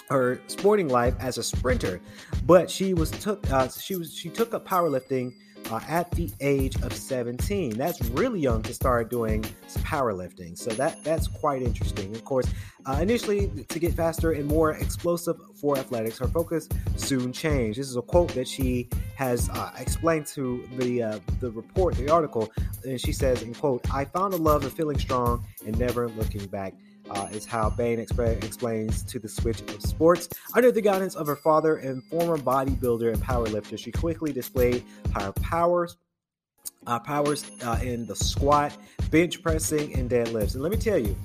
her 0.09 0.41
sporting 0.47 0.89
life 0.89 1.15
as 1.19 1.39
a 1.39 1.43
sprinter, 1.43 2.01
but 2.47 2.71
she 2.71 2.95
was 2.95 3.11
took 3.11 3.51
uh, 3.51 3.69
she 3.69 3.97
was 3.97 4.15
she 4.15 4.29
took 4.29 4.55
up 4.55 4.67
powerlifting 4.67 5.35
uh, 5.70 5.81
at 5.88 6.11
the 6.12 6.31
age 6.40 6.77
of 6.83 6.92
17. 6.92 7.77
That's 7.77 8.00
really 8.11 8.40
young 8.40 8.62
to 8.62 8.74
start 8.74 9.11
doing 9.11 9.42
powerlifting. 9.85 10.57
So 10.57 10.70
that 10.70 11.03
that's 11.05 11.29
quite 11.29 11.62
interesting. 11.62 12.14
Of 12.14 12.24
course, 12.24 12.46
uh, 12.87 12.98
initially 13.00 13.48
to 13.68 13.79
get 13.79 13.94
faster 13.94 14.33
and 14.33 14.46
more 14.46 14.72
explosive 14.72 15.37
for 15.55 15.79
athletics, 15.79 16.18
her 16.18 16.29
focus 16.29 16.68
soon 16.96 17.33
changed. 17.33 17.79
This 17.79 17.88
is 17.88 17.96
a 17.96 18.03
quote 18.03 18.35
that 18.35 18.48
she 18.48 18.88
has 19.16 19.48
uh, 19.50 19.72
explained 19.79 20.27
to 20.29 20.66
the 20.77 21.03
uh, 21.03 21.18
the 21.40 21.50
report, 21.50 21.94
the 21.96 22.11
article, 22.11 22.53
and 22.85 23.00
she 23.00 23.12
says, 23.12 23.42
"In 23.42 23.55
quote, 23.55 23.83
I 23.92 24.05
found 24.05 24.35
a 24.35 24.38
love 24.38 24.64
of 24.64 24.72
feeling 24.72 24.98
strong 24.98 25.44
and 25.66 25.79
never 25.79 26.09
looking 26.09 26.46
back." 26.46 26.74
Uh, 27.11 27.29
is 27.33 27.45
how 27.45 27.71
Bain 27.71 27.99
exp- 27.99 28.45
explains 28.45 29.03
to 29.05 29.19
the 29.19 29.29
switch 29.29 29.61
of 29.62 29.83
sports. 29.83 30.29
Under 30.55 30.73
the 30.73 30.81
guidance 30.81 31.14
of 31.14 31.27
her 31.27 31.37
father 31.37 31.77
and 31.77 32.03
former 32.05 32.37
bodybuilder 32.37 33.12
and 33.12 33.23
powerlifter, 33.23 33.79
she 33.79 33.93
quickly 33.93 34.33
displayed 34.33 34.85
her 35.14 35.33
powers. 35.33 35.97
Uh, 36.87 36.99
powers 36.99 37.51
uh, 37.64 37.79
in 37.83 38.05
the 38.07 38.14
squat, 38.14 38.77
bench 39.11 39.43
pressing, 39.43 39.95
and 39.95 40.11
deadlifts. 40.11 40.55
And 40.55 40.62
let 40.62 40.71
me 40.71 40.77
tell 40.77 40.99
you, 40.99 41.17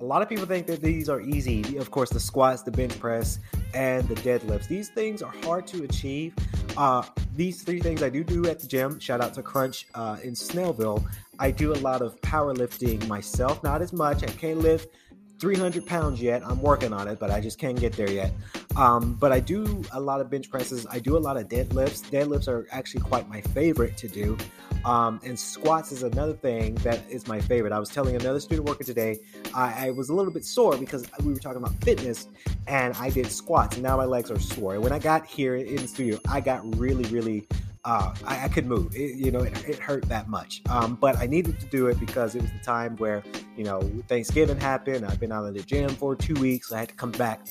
a 0.00 0.04
lot 0.04 0.22
of 0.22 0.28
people 0.28 0.46
think 0.46 0.66
that 0.66 0.80
these 0.80 1.08
are 1.08 1.20
easy. 1.20 1.76
Of 1.76 1.90
course, 1.90 2.10
the 2.10 2.18
squats, 2.18 2.62
the 2.62 2.70
bench 2.70 2.98
press, 2.98 3.38
and 3.74 4.08
the 4.08 4.14
deadlifts. 4.16 4.66
These 4.66 4.88
things 4.88 5.22
are 5.22 5.32
hard 5.44 5.66
to 5.68 5.84
achieve. 5.84 6.34
Uh, 6.76 7.02
these 7.36 7.62
three 7.62 7.80
things 7.80 8.02
I 8.02 8.08
do 8.08 8.24
do 8.24 8.46
at 8.46 8.60
the 8.60 8.66
gym. 8.66 8.98
Shout 8.98 9.20
out 9.20 9.34
to 9.34 9.42
Crunch 9.42 9.86
uh, 9.94 10.16
in 10.22 10.32
Snellville. 10.32 11.04
I 11.38 11.50
do 11.50 11.72
a 11.72 11.80
lot 11.80 12.02
of 12.02 12.20
powerlifting 12.20 13.06
myself, 13.08 13.62
not 13.62 13.82
as 13.82 13.92
much. 13.92 14.22
I 14.22 14.26
can't 14.26 14.58
lift 14.58 14.94
300 15.40 15.86
pounds 15.86 16.20
yet. 16.20 16.46
I'm 16.46 16.60
working 16.60 16.92
on 16.92 17.08
it, 17.08 17.18
but 17.18 17.30
I 17.30 17.40
just 17.40 17.58
can't 17.58 17.78
get 17.78 17.94
there 17.94 18.10
yet. 18.10 18.32
Um, 18.76 19.14
but 19.14 19.32
I 19.32 19.40
do 19.40 19.82
a 19.92 20.00
lot 20.00 20.20
of 20.20 20.30
bench 20.30 20.50
presses. 20.50 20.86
I 20.90 20.98
do 20.98 21.16
a 21.16 21.18
lot 21.18 21.36
of 21.36 21.48
deadlifts. 21.48 22.02
Deadlifts 22.10 22.46
are 22.46 22.66
actually 22.70 23.00
quite 23.00 23.28
my 23.28 23.40
favorite 23.40 23.96
to 23.96 24.08
do. 24.08 24.36
Um, 24.84 25.20
and 25.24 25.38
squats 25.38 25.92
is 25.92 26.02
another 26.02 26.32
thing 26.32 26.74
that 26.76 27.00
is 27.10 27.26
my 27.26 27.40
favorite. 27.40 27.72
I 27.72 27.78
was 27.78 27.90
telling 27.90 28.16
another 28.16 28.40
student 28.40 28.68
worker 28.68 28.84
today, 28.84 29.18
I, 29.54 29.88
I, 29.88 29.90
was 29.90 30.08
a 30.08 30.14
little 30.14 30.32
bit 30.32 30.44
sore 30.44 30.76
because 30.78 31.06
we 31.22 31.34
were 31.34 31.38
talking 31.38 31.58
about 31.62 31.74
fitness 31.84 32.28
and 32.66 32.94
I 32.96 33.10
did 33.10 33.30
squats 33.30 33.76
and 33.76 33.82
now 33.82 33.98
my 33.98 34.06
legs 34.06 34.30
are 34.30 34.38
sore. 34.38 34.74
And 34.74 34.82
when 34.82 34.92
I 34.92 34.98
got 34.98 35.26
here 35.26 35.56
in 35.56 35.76
the 35.76 35.88
studio, 35.88 36.18
I 36.30 36.40
got 36.40 36.62
really, 36.78 37.04
really 37.10 37.46
uh, 37.84 38.14
I, 38.26 38.44
I, 38.44 38.48
could 38.48 38.66
move. 38.66 38.94
It, 38.94 39.16
you 39.16 39.30
know, 39.30 39.40
it, 39.40 39.68
it, 39.68 39.78
hurt 39.78 40.06
that 40.08 40.28
much. 40.28 40.62
Um, 40.68 40.96
but 40.96 41.16
I 41.16 41.26
needed 41.26 41.58
to 41.60 41.66
do 41.66 41.86
it 41.86 41.98
because 41.98 42.34
it 42.34 42.42
was 42.42 42.50
the 42.50 42.58
time 42.58 42.96
where, 42.96 43.22
you 43.56 43.64
know, 43.64 43.80
Thanksgiving 44.06 44.60
happened. 44.60 45.06
I've 45.06 45.18
been 45.18 45.32
out 45.32 45.46
of 45.46 45.54
the 45.54 45.62
gym 45.62 45.88
for 45.90 46.14
two 46.14 46.34
weeks. 46.34 46.72
I 46.72 46.80
had 46.80 46.88
to 46.90 46.94
come 46.94 47.12
back 47.12 47.46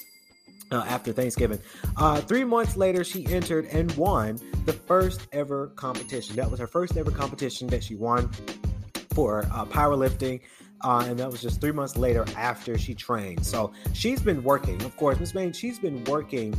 uh, 0.72 0.84
after 0.88 1.12
Thanksgiving. 1.12 1.60
Uh, 1.98 2.22
three 2.22 2.44
months 2.44 2.78
later, 2.78 3.04
she 3.04 3.26
entered 3.28 3.66
and 3.72 3.92
won 3.94 4.40
the 4.66 4.74
first 4.74 5.28
ever 5.32 5.68
competition. 5.76 6.36
That 6.36 6.52
was 6.52 6.60
her 6.60 6.68
first 6.68 6.96
ever 6.96 7.12
competition 7.12 7.68
that 7.70 7.84
she 7.84 7.96
won 7.96 8.30
for 9.14 9.48
uh, 9.52 9.66
powerlifting. 9.66 10.42
Uh, 10.82 11.06
and 11.08 11.20
that 11.20 11.30
was 11.30 11.42
just 11.42 11.60
three 11.60 11.72
months 11.72 11.98
later 11.98 12.26
after 12.36 12.78
she 12.78 12.94
trained. 12.94 13.46
So 13.46 13.72
she's 13.94 14.22
been 14.22 14.44
working, 14.44 14.82
of 14.84 14.96
course, 14.98 15.20
Miss 15.20 15.32
Bain, 15.32 15.52
she's 15.52 15.80
been 15.80 16.04
working 16.06 16.54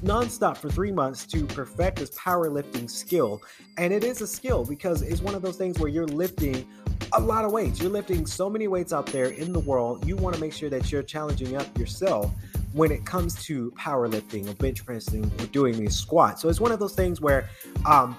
nonstop 0.00 0.56
for 0.56 0.68
three 0.70 0.92
months 0.92 1.26
to 1.26 1.44
perfect 1.46 1.98
this 1.98 2.10
powerlifting 2.10 2.88
skill. 2.88 3.42
And 3.76 3.92
it 3.92 4.04
is 4.04 4.20
a 4.20 4.26
skill 4.26 4.64
because 4.64 5.02
it's 5.02 5.20
one 5.20 5.34
of 5.34 5.42
those 5.42 5.56
things 5.56 5.78
where 5.78 5.88
you're 5.88 6.06
lifting 6.06 6.66
a 7.12 7.20
lot 7.20 7.44
of 7.44 7.52
weights. 7.52 7.80
You're 7.80 7.90
lifting 7.90 8.26
so 8.26 8.50
many 8.50 8.68
weights 8.68 8.92
out 8.92 9.06
there 9.06 9.30
in 9.30 9.52
the 9.52 9.60
world. 9.60 10.06
You 10.06 10.16
want 10.16 10.34
to 10.34 10.40
make 10.40 10.52
sure 10.52 10.70
that 10.70 10.92
you're 10.92 11.02
challenging 11.02 11.56
up 11.56 11.78
yourself 11.78 12.32
when 12.72 12.92
it 12.92 13.04
comes 13.04 13.42
to 13.44 13.70
powerlifting 13.72 14.48
or 14.48 14.54
bench 14.54 14.84
pressing 14.84 15.24
or 15.24 15.46
doing 15.46 15.78
these 15.78 15.96
squats. 15.96 16.42
So 16.42 16.48
it's 16.48 16.60
one 16.60 16.70
of 16.70 16.78
those 16.78 16.94
things 16.94 17.20
where 17.20 17.48
um, 17.86 18.16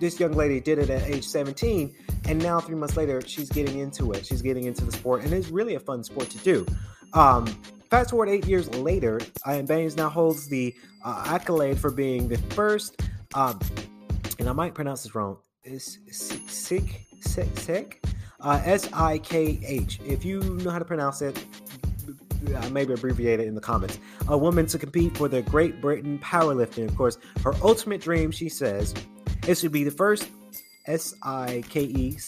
this 0.00 0.20
young 0.20 0.32
lady 0.32 0.60
did 0.60 0.78
it 0.78 0.90
at 0.90 1.02
age 1.02 1.26
17, 1.26 1.94
and 2.28 2.42
now 2.42 2.60
three 2.60 2.74
months 2.74 2.96
later, 2.96 3.20
she's 3.20 3.48
getting 3.48 3.78
into 3.78 4.12
it. 4.12 4.26
She's 4.26 4.42
getting 4.42 4.64
into 4.64 4.84
the 4.84 4.92
sport, 4.92 5.24
and 5.24 5.32
it's 5.32 5.48
really 5.48 5.74
a 5.74 5.80
fun 5.80 6.04
sport 6.04 6.30
to 6.30 6.38
do. 6.38 6.66
Um, 7.12 7.46
fast 7.90 8.10
forward 8.10 8.28
eight 8.28 8.46
years 8.46 8.68
later, 8.76 9.20
Ian 9.48 9.66
Bains 9.66 9.96
now 9.96 10.08
holds 10.08 10.48
the 10.48 10.74
uh, 11.04 11.24
accolade 11.26 11.78
for 11.78 11.90
being 11.90 12.28
the 12.28 12.38
first, 12.54 13.00
um, 13.34 13.58
and 14.38 14.48
I 14.48 14.52
might 14.52 14.74
pronounce 14.74 15.02
this 15.02 15.14
wrong, 15.14 15.38
is 15.64 15.98
Sikh, 16.10 17.06
Sikh, 17.20 17.58
Sikh, 17.58 18.04
uh, 18.40 18.60
S 18.64 18.88
I 18.92 19.18
K 19.18 19.58
H. 19.66 20.00
If 20.04 20.24
you 20.24 20.40
know 20.40 20.70
how 20.70 20.78
to 20.78 20.84
pronounce 20.84 21.22
it, 21.22 21.42
uh, 22.54 22.68
maybe 22.70 22.92
abbreviate 22.92 23.40
it 23.40 23.46
in 23.46 23.54
the 23.54 23.60
comments. 23.60 23.98
A 24.28 24.36
woman 24.36 24.66
to 24.66 24.78
compete 24.78 25.16
for 25.16 25.28
the 25.28 25.42
Great 25.42 25.80
Britain 25.80 26.18
powerlifting. 26.18 26.88
Of 26.88 26.96
course, 26.96 27.18
her 27.42 27.54
ultimate 27.62 28.00
dream, 28.00 28.30
she 28.30 28.48
says, 28.48 28.94
is 29.46 29.60
to 29.60 29.68
be 29.68 29.84
the 29.84 29.90
first 29.90 30.28
S 30.86 31.14
I 31.22 31.62
K 31.68 31.82
E 31.82 32.18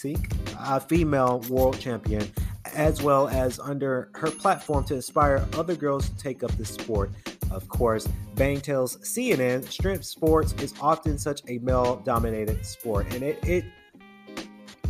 uh, 0.57 0.79
female 0.79 1.39
world 1.49 1.79
champion, 1.79 2.29
as 2.75 3.01
well 3.01 3.27
as 3.29 3.59
under 3.59 4.09
her 4.15 4.31
platform 4.31 4.83
to 4.85 4.95
inspire 4.95 5.45
other 5.53 5.75
girls 5.75 6.09
to 6.09 6.17
take 6.17 6.43
up 6.43 6.51
this 6.51 6.69
sport. 6.69 7.11
Of 7.51 7.67
course, 7.67 8.07
Bang 8.35 8.61
tells 8.61 8.97
CNN 8.97 9.65
strength 9.65 10.05
sports 10.05 10.53
is 10.61 10.73
often 10.79 11.17
such 11.17 11.41
a 11.47 11.57
male 11.59 11.97
dominated 12.05 12.65
sport, 12.65 13.11
and 13.13 13.23
it, 13.23 13.39
it 13.43 13.65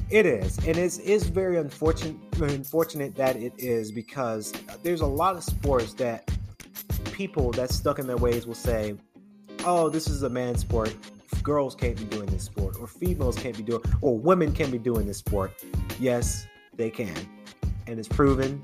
it 0.10 0.26
is, 0.26 0.58
and 0.68 0.76
it's, 0.76 0.98
it's 1.00 1.26
very 1.26 1.58
unfortunate 1.58 2.16
unfortunate 2.42 3.16
that 3.16 3.36
it 3.36 3.54
is 3.58 3.92
because 3.92 4.52
there's 4.82 5.02
a 5.02 5.06
lot 5.06 5.36
of 5.36 5.44
sports 5.44 5.94
that 5.94 6.30
people 7.12 7.52
that's 7.52 7.76
stuck 7.76 8.00
in 8.00 8.08
their 8.08 8.18
ways 8.18 8.48
will 8.48 8.56
say, 8.56 8.96
"Oh, 9.64 9.90
this 9.90 10.08
is 10.08 10.24
a 10.24 10.30
man 10.30 10.58
sport. 10.58 10.96
Girls 11.44 11.76
can't 11.76 11.98
be 11.98 12.06
doing 12.06 12.28
this 12.28 12.44
sport, 12.44 12.78
or 12.80 12.88
females 12.88 13.38
can't 13.38 13.56
be 13.56 13.64
doing, 13.64 13.82
or 14.02 14.18
women 14.18 14.52
can 14.52 14.72
be 14.72 14.78
doing 14.78 15.06
this 15.08 15.18
sport." 15.18 15.52
Yes, 16.00 16.48
they 16.76 16.90
can, 16.90 17.16
and 17.88 18.00
it's 18.00 18.08
proven, 18.08 18.64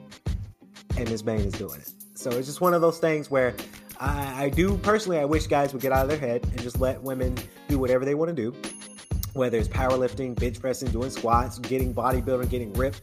and 0.98 1.10
Miss 1.10 1.22
Bain 1.22 1.42
is 1.42 1.54
doing 1.54 1.80
it. 1.80 1.92
So 2.16 2.30
it's 2.32 2.48
just 2.48 2.62
one 2.62 2.74
of 2.74 2.82
those 2.82 3.00
things 3.00 3.30
where 3.30 3.56
I, 4.00 4.46
I 4.46 4.50
do 4.50 4.78
personally. 4.78 5.20
I 5.20 5.26
wish 5.26 5.48
guys 5.48 5.74
would 5.74 5.82
get 5.82 5.92
out 5.92 6.04
of 6.04 6.10
their 6.10 6.20
head 6.20 6.44
and 6.44 6.62
just 6.62 6.80
let 6.80 7.02
women 7.02 7.38
do 7.68 7.78
whatever 7.80 8.06
they 8.06 8.16
want 8.16 8.36
to 8.36 8.52
do 8.52 8.56
whether 9.36 9.58
it's 9.58 9.68
powerlifting, 9.68 10.34
bench 10.40 10.60
pressing, 10.60 10.90
doing 10.92 11.10
squats, 11.10 11.60
getting 11.60 11.94
bodybuilding, 11.94 12.50
getting 12.50 12.74
ripped. 12.74 13.02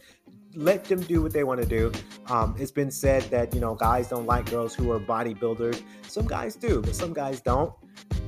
Let 0.55 0.83
them 0.85 1.01
do 1.01 1.21
what 1.21 1.31
they 1.31 1.43
want 1.43 1.61
to 1.61 1.67
do. 1.67 1.91
Um, 2.27 2.55
it's 2.59 2.71
been 2.71 2.91
said 2.91 3.23
that 3.23 3.53
you 3.53 3.61
know 3.61 3.75
guys 3.75 4.09
don't 4.09 4.25
like 4.25 4.49
girls 4.49 4.73
who 4.75 4.91
are 4.91 4.99
bodybuilders. 4.99 5.81
Some 6.07 6.27
guys 6.27 6.55
do, 6.55 6.81
but 6.81 6.95
some 6.95 7.13
guys 7.13 7.41
don't. 7.41 7.73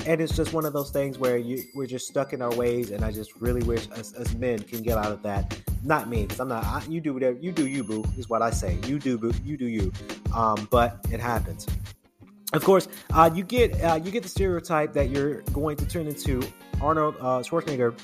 And 0.06 0.22
it's 0.22 0.36
just 0.36 0.54
one 0.54 0.66
of 0.66 0.74
those 0.74 0.92
things 0.92 1.18
where 1.18 1.38
you 1.38 1.64
we're 1.74 1.88
just 1.88 2.08
stuck 2.08 2.34
in 2.34 2.42
our 2.42 2.54
ways. 2.56 2.92
And 2.92 3.04
I 3.04 3.12
just 3.12 3.36
really 3.42 3.64
wish 3.64 3.90
us, 3.92 4.14
us 4.16 4.34
men 4.36 4.60
can 4.60 4.84
get 4.84 4.98
out 4.98 5.12
of 5.12 5.24
that. 5.24 5.60
Not 5.84 6.10
me, 6.10 6.24
because 6.24 6.40
I'm 6.40 6.48
not. 6.48 6.64
I, 6.64 6.84
you 6.88 7.02
do 7.02 7.14
whatever 7.14 7.38
you 7.40 7.52
do. 7.52 7.68
You 7.68 7.84
boo 7.84 8.04
is 8.18 8.30
what 8.30 8.42
I 8.42 8.52
say. 8.52 8.78
You 8.86 9.00
do 9.00 9.18
boo. 9.18 9.34
You 9.44 9.58
do 9.58 9.66
you. 9.66 9.92
Um, 10.34 10.68
but 10.72 11.00
it 11.12 11.20
happens. 11.20 11.68
Of 12.54 12.64
course, 12.64 12.88
uh, 13.14 13.30
you 13.34 13.44
get 13.44 13.82
uh, 13.84 14.00
you 14.02 14.12
get 14.12 14.24
the 14.24 14.30
stereotype 14.30 14.94
that 14.94 15.10
you're 15.10 15.42
going 15.54 15.78
to 15.78 15.86
turn 15.86 16.08
into 16.08 16.42
Arnold 16.82 17.16
uh, 17.20 17.40
Schwarzenegger 17.40 17.98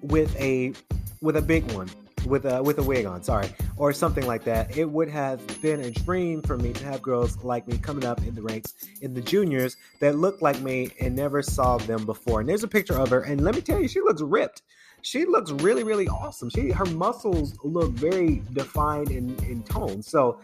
with 0.00 0.34
a 0.36 0.72
with 1.20 1.36
a 1.36 1.42
big 1.42 1.70
one, 1.72 1.88
with 2.26 2.46
a 2.46 2.62
with 2.62 2.78
a 2.78 2.82
wig 2.82 3.06
on, 3.06 3.22
sorry, 3.22 3.48
or 3.76 3.92
something 3.92 4.26
like 4.26 4.44
that. 4.44 4.76
It 4.76 4.88
would 4.88 5.08
have 5.08 5.40
been 5.60 5.80
a 5.80 5.90
dream 5.90 6.42
for 6.42 6.56
me 6.56 6.72
to 6.72 6.84
have 6.84 7.02
girls 7.02 7.42
like 7.44 7.66
me 7.66 7.78
coming 7.78 8.04
up 8.04 8.22
in 8.22 8.34
the 8.34 8.42
ranks 8.42 8.74
in 9.00 9.14
the 9.14 9.20
juniors 9.20 9.76
that 10.00 10.16
looked 10.16 10.42
like 10.42 10.60
me 10.60 10.90
and 11.00 11.14
never 11.14 11.42
saw 11.42 11.78
them 11.78 12.06
before. 12.06 12.40
And 12.40 12.48
there's 12.48 12.64
a 12.64 12.68
picture 12.68 12.98
of 12.98 13.10
her, 13.10 13.20
and 13.22 13.42
let 13.42 13.54
me 13.54 13.60
tell 13.60 13.80
you, 13.80 13.88
she 13.88 14.00
looks 14.00 14.22
ripped. 14.22 14.62
She 15.04 15.24
looks 15.24 15.50
really, 15.50 15.82
really 15.82 16.06
awesome. 16.08 16.48
She 16.50 16.70
her 16.70 16.86
muscles 16.86 17.58
look 17.64 17.90
very 17.92 18.42
defined 18.52 19.10
in 19.10 19.34
in 19.44 19.62
tone. 19.64 20.02
So 20.02 20.40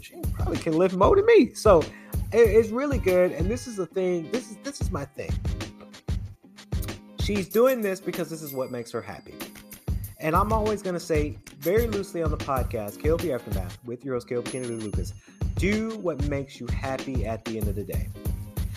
she 0.00 0.16
probably 0.32 0.58
can 0.58 0.74
lift 0.74 0.94
more 0.94 1.16
than 1.16 1.26
me. 1.26 1.52
So 1.54 1.80
it, 2.32 2.48
it's 2.48 2.70
really 2.70 2.98
good. 2.98 3.32
And 3.32 3.50
this 3.50 3.66
is 3.66 3.76
the 3.76 3.86
thing. 3.86 4.30
This 4.30 4.50
is 4.50 4.56
this 4.62 4.80
is 4.80 4.90
my 4.90 5.04
thing 5.04 5.32
She's 7.26 7.48
doing 7.48 7.80
this 7.80 8.00
because 8.00 8.30
this 8.30 8.40
is 8.40 8.52
what 8.52 8.70
makes 8.70 8.92
her 8.92 9.02
happy. 9.02 9.34
And 10.18 10.34
I'm 10.34 10.52
always 10.52 10.80
going 10.80 10.94
to 10.94 11.00
say 11.00 11.38
very 11.58 11.86
loosely 11.86 12.22
on 12.22 12.30
the 12.30 12.38
podcast, 12.38 12.98
KLP 12.98 13.34
Aftermath 13.34 13.78
with 13.84 14.04
your 14.04 14.14
host, 14.14 14.28
KLP 14.28 14.46
Kennedy 14.46 14.76
Lucas, 14.76 15.12
do 15.56 15.98
what 15.98 16.26
makes 16.28 16.58
you 16.58 16.66
happy 16.68 17.26
at 17.26 17.44
the 17.44 17.58
end 17.58 17.68
of 17.68 17.74
the 17.74 17.84
day. 17.84 18.08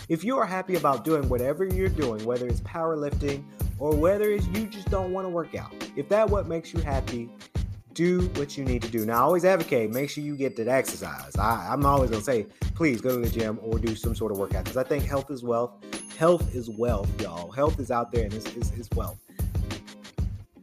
If 0.08 0.22
you 0.22 0.36
are 0.38 0.44
happy 0.44 0.76
about 0.76 1.04
doing 1.04 1.28
whatever 1.28 1.64
you're 1.64 1.88
doing, 1.88 2.24
whether 2.26 2.46
it's 2.46 2.60
powerlifting 2.60 3.44
or 3.78 3.94
whether 3.94 4.30
it's 4.30 4.46
you 4.48 4.66
just 4.66 4.90
don't 4.90 5.12
want 5.12 5.24
to 5.24 5.30
work 5.30 5.54
out, 5.54 5.72
if 5.96 6.08
that 6.10 6.28
what 6.28 6.46
makes 6.46 6.74
you 6.74 6.80
happy, 6.80 7.30
do 7.94 8.28
what 8.34 8.58
you 8.58 8.64
need 8.64 8.82
to 8.82 8.88
do. 8.88 9.06
Now, 9.06 9.14
I 9.14 9.20
always 9.20 9.44
advocate 9.44 9.90
make 9.90 10.10
sure 10.10 10.22
you 10.22 10.36
get 10.36 10.56
that 10.56 10.68
exercise. 10.68 11.36
I, 11.36 11.72
am 11.72 11.86
always 11.86 12.10
gonna 12.10 12.22
say, 12.22 12.46
please 12.74 13.00
go 13.00 13.10
to 13.10 13.28
the 13.28 13.30
gym 13.30 13.58
or 13.62 13.78
do 13.78 13.94
some 13.94 14.14
sort 14.14 14.30
of 14.32 14.38
workout 14.38 14.64
because 14.64 14.76
I 14.76 14.84
think 14.84 15.04
health 15.04 15.30
is 15.30 15.42
wealth. 15.42 15.72
Health 16.18 16.54
is 16.54 16.68
wealth, 16.68 17.08
y'all. 17.20 17.50
Health 17.50 17.80
is 17.80 17.90
out 17.90 18.12
there 18.12 18.24
and 18.24 18.34
it's, 18.34 18.46
it's, 18.56 18.70
it's 18.72 18.90
wealth. 18.90 19.18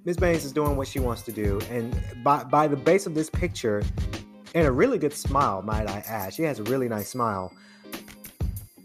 Miss 0.08 0.15
Bains 0.15 0.46
is 0.46 0.54
doing 0.54 0.78
what 0.78 0.88
she 0.88 1.00
wants 1.00 1.22
to 1.24 1.34
do, 1.34 1.60
and 1.70 1.93
by 2.24 2.41
by 2.46 2.65
the 2.65 2.78
base 2.78 3.08
of 3.08 3.13
this 3.13 3.30
picture, 3.30 3.84
and 4.56 4.65
a 4.65 4.72
really 4.72 4.98
good 4.98 5.12
smile, 5.12 5.62
might 5.62 5.89
I 5.89 6.02
add. 6.08 6.34
She 6.34 6.43
has 6.43 6.60
a 6.60 6.63
really 6.63 6.88
nice 6.88 7.10
smile. 7.10 7.54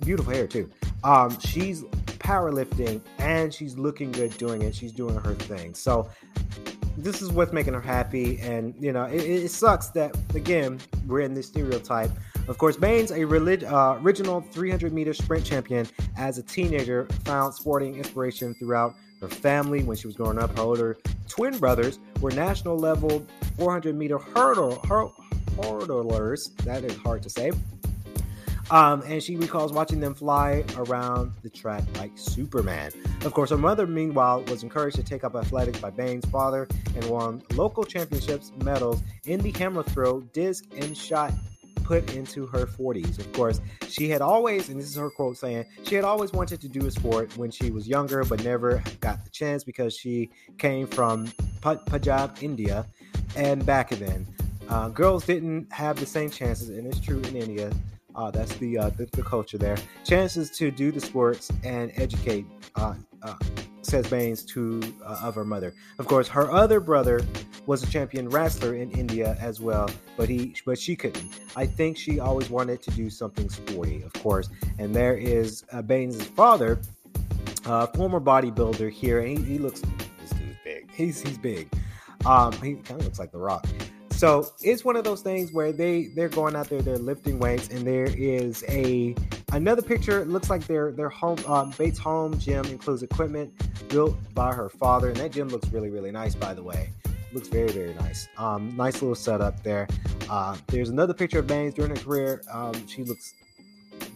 Beautiful 0.01 0.33
hair 0.33 0.49
too. 0.49 0.69
Um, 1.05 1.39
she's 1.39 1.85
powerlifting 2.19 3.01
and 3.19 3.55
she's 3.55 3.79
looking 3.79 4.11
good 4.11 4.37
doing 4.37 4.63
it. 4.63 4.75
She's 4.75 4.91
doing 4.91 5.15
her 5.15 5.35
thing. 5.35 5.75
So 5.75 6.11
this 6.99 7.23
is 7.23 7.31
what's 7.31 7.53
making 7.53 7.75
her 7.75 7.81
happy. 7.81 8.41
And, 8.41 8.75
you 8.81 8.93
know, 8.93 9.05
it, 9.05 9.23
it 9.23 9.51
sucks 9.51 9.91
that, 9.91 10.17
again, 10.35 10.81
we're 11.07 11.21
in 11.21 11.35
this 11.35 11.47
stereotype. 11.47 12.11
Of 12.49 12.59
course, 12.59 12.77
Bains, 12.77 13.13
a 13.13 13.25
relig- 13.25 13.65
uh, 13.65 13.99
original 14.03 14.41
300 14.41 14.93
meter 14.93 15.15
sprint 15.15 15.45
champion 15.45 15.87
as 16.17 16.39
a 16.39 16.43
teenager, 16.43 17.07
found 17.25 17.55
sporting 17.55 17.97
inspiration 17.97 18.55
throughout 18.55 18.95
her 19.21 19.29
family 19.29 19.85
when 19.85 19.97
she 19.97 20.09
was 20.09 20.17
growing 20.17 20.39
up. 20.39 20.57
Her 20.57 20.65
older 20.65 20.99
twin 21.29 21.57
brothers 21.59 22.01
were 22.21 22.33
national 22.33 22.77
level 22.77 23.25
400 23.59 23.95
meter 23.97 24.19
hurdle, 24.19 24.77
hurdlers. 24.83 26.55
That 26.65 26.85
is 26.85 26.97
hard 26.97 27.23
to 27.23 27.31
say. 27.31 27.53
Um, 28.71 29.03
and 29.07 29.23
she 29.23 29.37
recalls 29.37 29.73
watching 29.73 30.01
them 30.01 30.15
fly 30.15 30.65
around 30.77 31.33
the 31.43 31.51
track 31.51 31.85
like 31.99 32.13
Superman. 32.15 32.91
Of 33.25 33.35
course, 33.35 33.51
her 33.51 33.59
mother, 33.59 33.87
meanwhile, 33.87 34.43
was 34.45 34.63
encouraged 34.63 34.97
to 34.97 35.03
take 35.03 35.25
up 35.25 35.35
athletics 35.35 35.79
by 35.79 35.91
Bains' 35.91 36.25
father 36.27 36.67
and 36.97 37.05
won 37.05 37.43
local 37.53 37.85
championships 37.85 38.51
medals 38.65 39.03
in 39.27 39.41
the 39.41 39.51
hammer 39.53 39.83
throw, 39.83 40.21
disc, 40.21 40.65
and 40.75 40.97
shot 40.97 41.33
put 41.93 42.15
into 42.15 42.47
her 42.47 42.65
40s. 42.65 43.19
Of 43.19 43.31
course, 43.35 43.61
she 43.87 44.09
had 44.09 44.23
always, 44.23 44.71
and 44.71 44.81
this 44.81 44.89
is 44.89 44.97
her 44.97 45.11
quote 45.11 45.37
saying, 45.37 45.67
she 45.83 45.95
had 45.95 46.05
always 46.05 46.33
wanted 46.33 46.59
to 46.63 46.69
do 46.69 46.87
a 46.87 46.91
sport 46.91 47.37
when 47.37 47.51
she 47.51 47.71
was 47.71 47.87
younger, 47.87 48.25
but 48.25 48.43
never 48.43 48.83
got 49.01 49.23
the 49.25 49.31
chance 49.31 49.63
because 49.63 49.95
she 49.95 50.31
came 50.57 50.87
from 50.87 51.31
Punjab, 51.61 52.39
India, 52.41 52.87
and 53.37 53.67
back 53.67 53.91
then. 53.91 54.27
Uh, 54.71 54.89
girls 54.89 55.27
didn't 55.27 55.71
have 55.71 56.01
the 56.01 56.07
same 56.07 56.31
chances, 56.31 56.71
and 56.71 56.87
it's 56.87 56.99
true 56.99 57.21
in 57.29 57.37
India. 57.37 57.71
Uh, 58.15 58.31
that's 58.31 58.55
the, 58.57 58.79
uh, 58.79 58.89
the, 58.97 59.05
the 59.13 59.23
culture 59.23 59.59
there. 59.59 59.77
Chances 60.03 60.51
to 60.53 60.71
do 60.71 60.93
the 60.93 61.01
sports 61.01 61.53
and 61.63 61.93
educate, 61.97 62.47
uh, 62.77 62.95
uh 63.23 63.35
says 63.83 64.07
Bains 64.07 64.47
to 64.47 64.81
uh, 65.05 65.21
of 65.25 65.35
her 65.35 65.45
mother. 65.45 65.75
Of 65.99 66.07
course, 66.07 66.27
her 66.29 66.51
other 66.51 66.81
brother 66.81 67.21
was 67.67 67.83
a 67.83 67.87
champion 67.87 68.29
wrestler 68.29 68.75
in 68.75 68.91
India 68.93 69.37
as 69.41 69.61
well, 69.61 69.89
but 70.17 70.29
he 70.29 70.55
but 70.67 70.79
she 70.79 70.97
couldn't. 70.97 71.41
I 71.57 71.67
think 71.67 71.97
she 71.97 72.19
always 72.19 72.51
wanted 72.51 72.83
to 72.83 72.91
do 72.93 73.11
something 73.11 73.49
sporty, 73.49 74.03
of 74.03 74.13
course. 74.15 74.49
And 74.79 74.95
there 74.95 75.17
is 75.17 75.65
uh, 75.73 75.83
Bains' 75.83 76.23
father, 76.25 76.81
a 77.67 77.87
former 77.89 78.21
bodybuilder 78.21 78.91
here, 78.91 79.21
and 79.21 79.39
he, 79.39 79.45
he 79.45 79.59
looks 79.59 79.81
this 79.81 80.31
dude's 80.31 80.59
big. 80.65 80.91
He's 80.93 81.21
he's 81.21 81.39
big. 81.39 81.69
Um, 82.27 82.53
he 82.53 82.75
kind 82.75 83.01
of 83.01 83.05
looks 83.05 83.19
like 83.19 83.33
The 83.33 83.39
Rock. 83.39 83.67
So 84.11 84.53
it's 84.61 84.85
one 84.85 84.95
of 84.95 85.03
those 85.03 85.21
things 85.21 85.53
where 85.53 85.73
they 85.73 86.09
they're 86.15 86.29
going 86.29 86.55
out 86.55 86.69
there, 86.69 86.81
they're 86.81 86.99
lifting 86.99 87.39
weights, 87.39 87.69
and 87.71 87.87
there 87.87 88.07
is 88.07 88.65
a 88.69 89.17
another 89.53 89.83
picture. 89.83 90.25
Looks 90.25 90.51
like 90.51 90.67
their 90.67 90.93
their 90.93 91.09
home 91.09 91.39
um, 91.47 91.73
Bates 91.77 91.99
home 91.99 92.39
gym 92.39 92.65
includes 92.67 93.03
equipment 93.03 93.53
built 93.89 94.17
by 94.35 94.53
her 94.55 94.69
father, 94.69 95.09
and 95.09 95.17
that 95.17 95.33
gym 95.33 95.49
looks 95.49 95.69
really 95.71 95.91
really 95.91 96.13
nice, 96.13 96.35
by 96.35 96.55
the 96.55 96.63
way. 96.63 96.91
Looks 97.33 97.49
very 97.49 97.71
very 97.71 97.95
nice. 97.95 98.29
Um, 98.37 98.77
nice 98.77 99.01
little 99.01 99.15
setup 99.15 99.63
there. 99.63 99.89
Uh, 100.29 100.57
there's 100.69 100.91
another 100.91 101.15
picture 101.15 101.39
of 101.39 101.47
Bains 101.47 101.75
during 101.75 101.91
her 101.91 102.03
career. 102.03 102.43
Um, 102.53 102.87
she 102.87 103.05
looks 103.05 103.35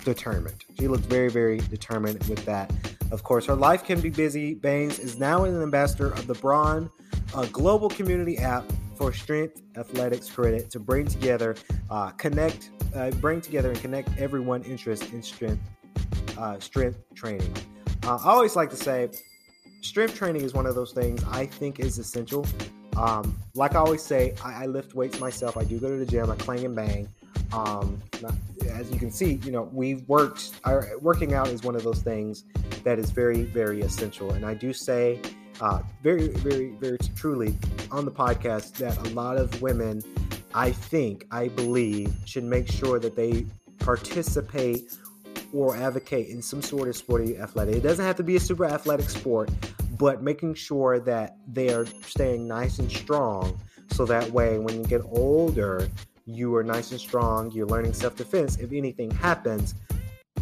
determined. 0.04 0.64
She 0.78 0.88
looks 0.88 1.06
very 1.06 1.30
very 1.30 1.58
determined 1.58 2.22
with 2.28 2.44
that. 2.44 2.72
Of 3.10 3.22
course, 3.22 3.46
her 3.46 3.54
life 3.54 3.84
can 3.84 4.00
be 4.00 4.10
busy. 4.10 4.54
Bains 4.54 4.98
is 4.98 5.18
now 5.18 5.44
an 5.44 5.62
ambassador 5.62 6.08
of 6.08 6.26
the 6.26 6.34
Braun 6.34 6.90
a 7.34 7.46
global 7.48 7.88
community 7.88 8.38
app 8.38 8.64
for 8.96 9.12
strength 9.12 9.60
athletics 9.76 10.30
credit 10.30 10.70
to 10.70 10.80
bring 10.80 11.06
together, 11.06 11.54
uh, 11.90 12.10
connect, 12.10 12.70
uh, 12.94 13.10
bring 13.12 13.40
together 13.40 13.70
and 13.70 13.80
connect 13.80 14.08
everyone 14.18 14.62
interested 14.62 15.12
in 15.12 15.22
strength, 15.22 15.62
uh, 16.38 16.58
strength 16.58 16.98
training. 17.14 17.52
Uh, 18.04 18.16
I 18.16 18.30
always 18.30 18.56
like 18.56 18.70
to 18.70 18.76
say, 18.76 19.10
strength 19.82 20.14
training 20.14 20.42
is 20.42 20.54
one 20.54 20.66
of 20.66 20.74
those 20.74 20.92
things 20.92 21.22
I 21.30 21.46
think 21.46 21.80
is 21.80 21.98
essential. 21.98 22.46
Um, 22.96 23.38
like 23.54 23.74
I 23.74 23.78
always 23.78 24.02
say, 24.02 24.34
I, 24.42 24.64
I, 24.64 24.66
lift 24.66 24.94
weights 24.94 25.20
myself. 25.20 25.56
I 25.56 25.64
do 25.64 25.78
go 25.78 25.88
to 25.88 25.96
the 25.96 26.06
gym. 26.06 26.30
I 26.30 26.36
clang 26.36 26.64
and 26.64 26.74
bang. 26.74 27.08
Um, 27.52 28.02
as 28.70 28.90
you 28.90 28.98
can 28.98 29.10
see, 29.10 29.34
you 29.44 29.52
know, 29.52 29.68
we've 29.72 30.08
worked. 30.08 30.52
Our, 30.64 30.88
working 31.00 31.34
out 31.34 31.48
is 31.48 31.62
one 31.62 31.76
of 31.76 31.82
those 31.82 32.00
things 32.00 32.44
that 32.84 32.98
is 32.98 33.10
very, 33.10 33.42
very 33.42 33.82
essential. 33.82 34.32
And 34.32 34.46
I 34.46 34.54
do 34.54 34.72
say, 34.72 35.20
uh, 35.60 35.82
very, 36.02 36.28
very, 36.28 36.70
very 36.70 36.98
truly 37.14 37.54
on 37.90 38.04
the 38.04 38.10
podcast 38.10 38.74
that 38.74 38.96
a 39.06 39.10
lot 39.10 39.36
of 39.36 39.60
women, 39.62 40.02
I 40.54 40.70
think, 40.70 41.26
I 41.30 41.48
believe, 41.48 42.12
should 42.24 42.44
make 42.44 42.70
sure 42.70 42.98
that 42.98 43.14
they 43.14 43.46
participate 43.78 44.96
or 45.52 45.76
advocate 45.76 46.28
in 46.28 46.42
some 46.42 46.62
sort 46.62 46.88
of 46.88 46.96
sporty 46.96 47.38
athletic. 47.38 47.76
It 47.76 47.82
doesn't 47.82 48.04
have 48.04 48.16
to 48.16 48.22
be 48.22 48.36
a 48.36 48.40
super 48.40 48.64
athletic 48.64 49.08
sport, 49.08 49.50
but 49.98 50.22
making 50.22 50.54
sure 50.54 50.98
that 51.00 51.36
they 51.46 51.72
are 51.72 51.86
staying 52.06 52.46
nice 52.46 52.78
and 52.78 52.90
strong 52.90 53.58
so 53.90 54.04
that 54.06 54.30
way 54.30 54.58
when 54.58 54.76
you 54.76 54.84
get 54.84 55.02
older, 55.04 55.88
you 56.26 56.54
are 56.56 56.64
nice 56.64 56.90
and 56.90 57.00
strong, 57.00 57.50
you're 57.52 57.66
learning 57.66 57.92
self 57.92 58.16
defense. 58.16 58.56
If 58.58 58.72
anything 58.72 59.10
happens, 59.10 59.74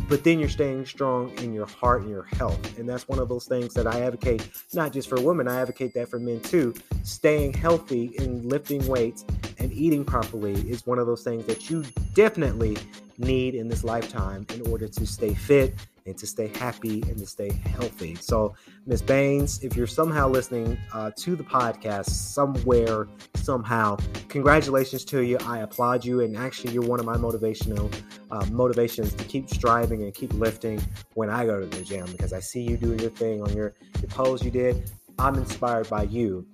but 0.08 0.24
then 0.24 0.38
you're 0.38 0.48
staying 0.48 0.86
strong 0.86 1.30
in 1.38 1.52
your 1.52 1.66
heart 1.66 2.02
and 2.02 2.10
your 2.10 2.24
health. 2.24 2.78
And 2.78 2.88
that's 2.88 3.08
one 3.08 3.18
of 3.18 3.28
those 3.28 3.46
things 3.46 3.74
that 3.74 3.86
I 3.86 4.00
advocate, 4.02 4.48
not 4.72 4.92
just 4.92 5.08
for 5.08 5.20
women, 5.20 5.48
I 5.48 5.60
advocate 5.60 5.94
that 5.94 6.08
for 6.08 6.18
men 6.18 6.40
too. 6.40 6.74
Staying 7.04 7.54
healthy 7.54 8.14
and 8.18 8.44
lifting 8.44 8.86
weights 8.86 9.24
and 9.58 9.72
eating 9.72 10.04
properly 10.04 10.54
is 10.70 10.86
one 10.86 10.98
of 10.98 11.06
those 11.06 11.22
things 11.22 11.46
that 11.46 11.70
you 11.70 11.84
definitely 12.14 12.76
need 13.18 13.54
in 13.54 13.68
this 13.68 13.84
lifetime 13.84 14.46
in 14.54 14.66
order 14.70 14.88
to 14.88 15.06
stay 15.06 15.32
fit 15.32 15.74
and 16.06 16.18
to 16.18 16.26
stay 16.26 16.48
happy 16.58 17.02
and 17.08 17.16
to 17.16 17.26
stay 17.26 17.50
healthy. 17.50 18.14
So, 18.16 18.54
Miss 18.86 19.00
Bains, 19.00 19.62
if 19.62 19.74
you're 19.74 19.86
somehow 19.86 20.28
listening 20.28 20.76
uh, 20.92 21.10
to 21.16 21.34
the 21.34 21.42
podcast 21.42 22.10
somewhere, 22.10 23.08
somehow, 23.36 23.96
congratulations 24.28 25.04
to 25.06 25.22
you. 25.22 25.38
I 25.46 25.60
applaud 25.60 26.04
you, 26.04 26.20
and 26.20 26.36
actually, 26.36 26.74
you're 26.74 26.84
one 26.84 27.00
of 27.00 27.06
my 27.06 27.16
motivational 27.16 27.94
uh, 28.30 28.44
motivations 28.46 29.14
to 29.14 29.24
keep 29.24 29.48
striving 29.48 30.02
and 30.02 30.12
keep 30.14 30.32
lifting 30.34 30.82
when 31.14 31.30
I 31.30 31.46
go 31.46 31.58
to 31.58 31.66
the 31.66 31.82
gym 31.82 32.06
because 32.12 32.34
I 32.34 32.40
see 32.40 32.60
you 32.60 32.76
doing 32.76 32.98
your 32.98 33.10
thing 33.10 33.42
on 33.42 33.56
your, 33.56 33.74
your 34.00 34.08
pose 34.08 34.44
you 34.44 34.50
did. 34.50 34.90
I'm 35.18 35.36
inspired 35.36 35.88
by 35.88 36.02
you. 36.02 36.46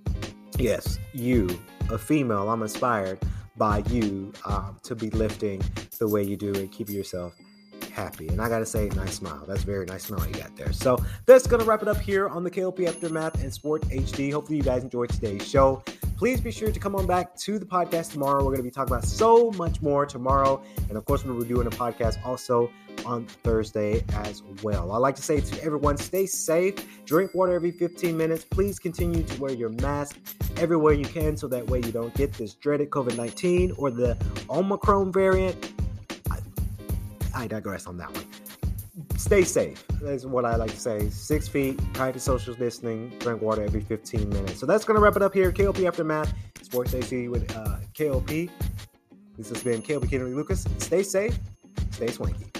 Yes, 0.59 0.99
you, 1.13 1.49
a 1.91 1.99
female. 1.99 2.51
I'm 2.51 2.63
inspired 2.63 3.19
by 3.57 3.79
you 3.91 4.33
um, 4.45 4.79
to 4.85 4.95
be 4.95 5.11
lifting 5.11 5.61
the 5.99 6.07
way 6.07 6.23
you 6.23 6.37
do 6.37 6.55
and 6.55 6.71
keep 6.71 6.89
yourself 6.89 7.35
happy. 8.01 8.29
And 8.29 8.41
I 8.41 8.49
gotta 8.49 8.67
say, 8.67 8.89
nice 8.91 9.15
smile. 9.15 9.45
That's 9.47 9.63
very 9.63 9.85
nice 9.87 10.05
smile 10.05 10.27
you 10.27 10.35
got 10.35 10.57
there. 10.57 10.73
So 10.73 10.99
that's 11.27 11.47
gonna 11.47 11.65
wrap 11.65 11.83
it 11.83 11.89
up 11.89 11.99
here 11.99 12.29
on 12.29 12.43
the 12.45 12.51
KLP 12.51 12.87
Aftermath 12.87 13.43
and 13.43 13.53
Sport 13.53 13.83
HD. 13.83 14.33
Hopefully 14.33 14.57
you 14.57 14.63
guys 14.63 14.83
enjoyed 14.83 15.11
today's 15.11 15.47
show. 15.47 15.83
Please 16.17 16.41
be 16.41 16.51
sure 16.51 16.71
to 16.71 16.81
come 16.81 16.95
on 16.97 17.07
back 17.07 17.37
to 17.39 17.59
the 17.59 17.67
podcast 17.67 18.13
tomorrow. 18.13 18.45
We're 18.45 18.53
gonna 18.53 18.63
be 18.63 18.71
talking 18.71 18.93
about 18.93 19.05
so 19.05 19.51
much 19.53 19.83
more 19.83 20.07
tomorrow. 20.07 20.63
And 20.89 20.97
of 20.97 21.05
course, 21.05 21.25
we'll 21.25 21.41
be 21.41 21.49
doing 21.49 21.67
a 21.67 21.71
podcast 21.71 22.25
also 22.25 22.71
on 23.05 23.27
Thursday 23.27 24.05
as 24.15 24.43
well. 24.63 24.93
I 24.93 24.99
like 24.99 25.17
to 25.17 25.23
say 25.23 25.41
to 25.41 25.63
everyone, 25.63 25.97
stay 25.97 26.27
safe, 26.27 26.75
drink 27.05 27.35
water 27.35 27.53
every 27.53 27.71
15 27.71 28.17
minutes. 28.17 28.45
Please 28.45 28.79
continue 28.79 29.23
to 29.23 29.41
wear 29.41 29.53
your 29.53 29.71
mask 29.71 30.19
everywhere 30.57 30.93
you 30.93 31.05
can 31.05 31.37
so 31.37 31.49
that 31.49 31.67
way 31.69 31.79
you 31.79 31.93
don't 31.93 32.15
get 32.15 32.33
this 32.35 32.55
dreaded 32.55 32.91
COVID 32.91 33.17
19 33.17 33.73
or 33.79 33.91
the 33.91 34.17
Omicron 34.49 35.13
variant. 35.13 35.73
I 37.35 37.47
digress 37.47 37.87
on 37.87 37.97
that 37.99 38.13
one. 38.15 38.25
Stay 39.17 39.45
safe. 39.45 39.85
That's 40.01 40.25
what 40.25 40.45
I 40.45 40.57
like 40.57 40.71
to 40.71 40.81
say. 40.81 41.09
Six 41.11 41.49
feet, 41.49 41.79
practice 41.93 42.25
social 42.25 42.55
distancing, 42.55 43.11
drink 43.19 43.41
water 43.43 43.63
every 43.63 43.81
15 43.81 44.29
minutes. 44.29 44.59
So 44.59 44.67
that's 44.67 44.85
going 44.85 44.97
to 44.97 45.03
wrap 45.03 45.17
it 45.17 45.23
up 45.23 45.35
here. 45.35 45.53
KLP 45.53 45.87
Aftermath, 45.87 46.33
Sports 46.63 46.95
AC 46.95 47.29
with 47.29 47.55
uh, 47.57 47.77
KLP. 47.95 48.51
This 49.37 49.49
has 49.49 49.63
been 49.63 49.83
KLP 49.83 50.11
Kennedy 50.11 50.35
Lucas. 50.35 50.67
Stay 50.79 51.03
safe, 51.03 51.39
stay 51.91 52.09
swanky. 52.09 52.60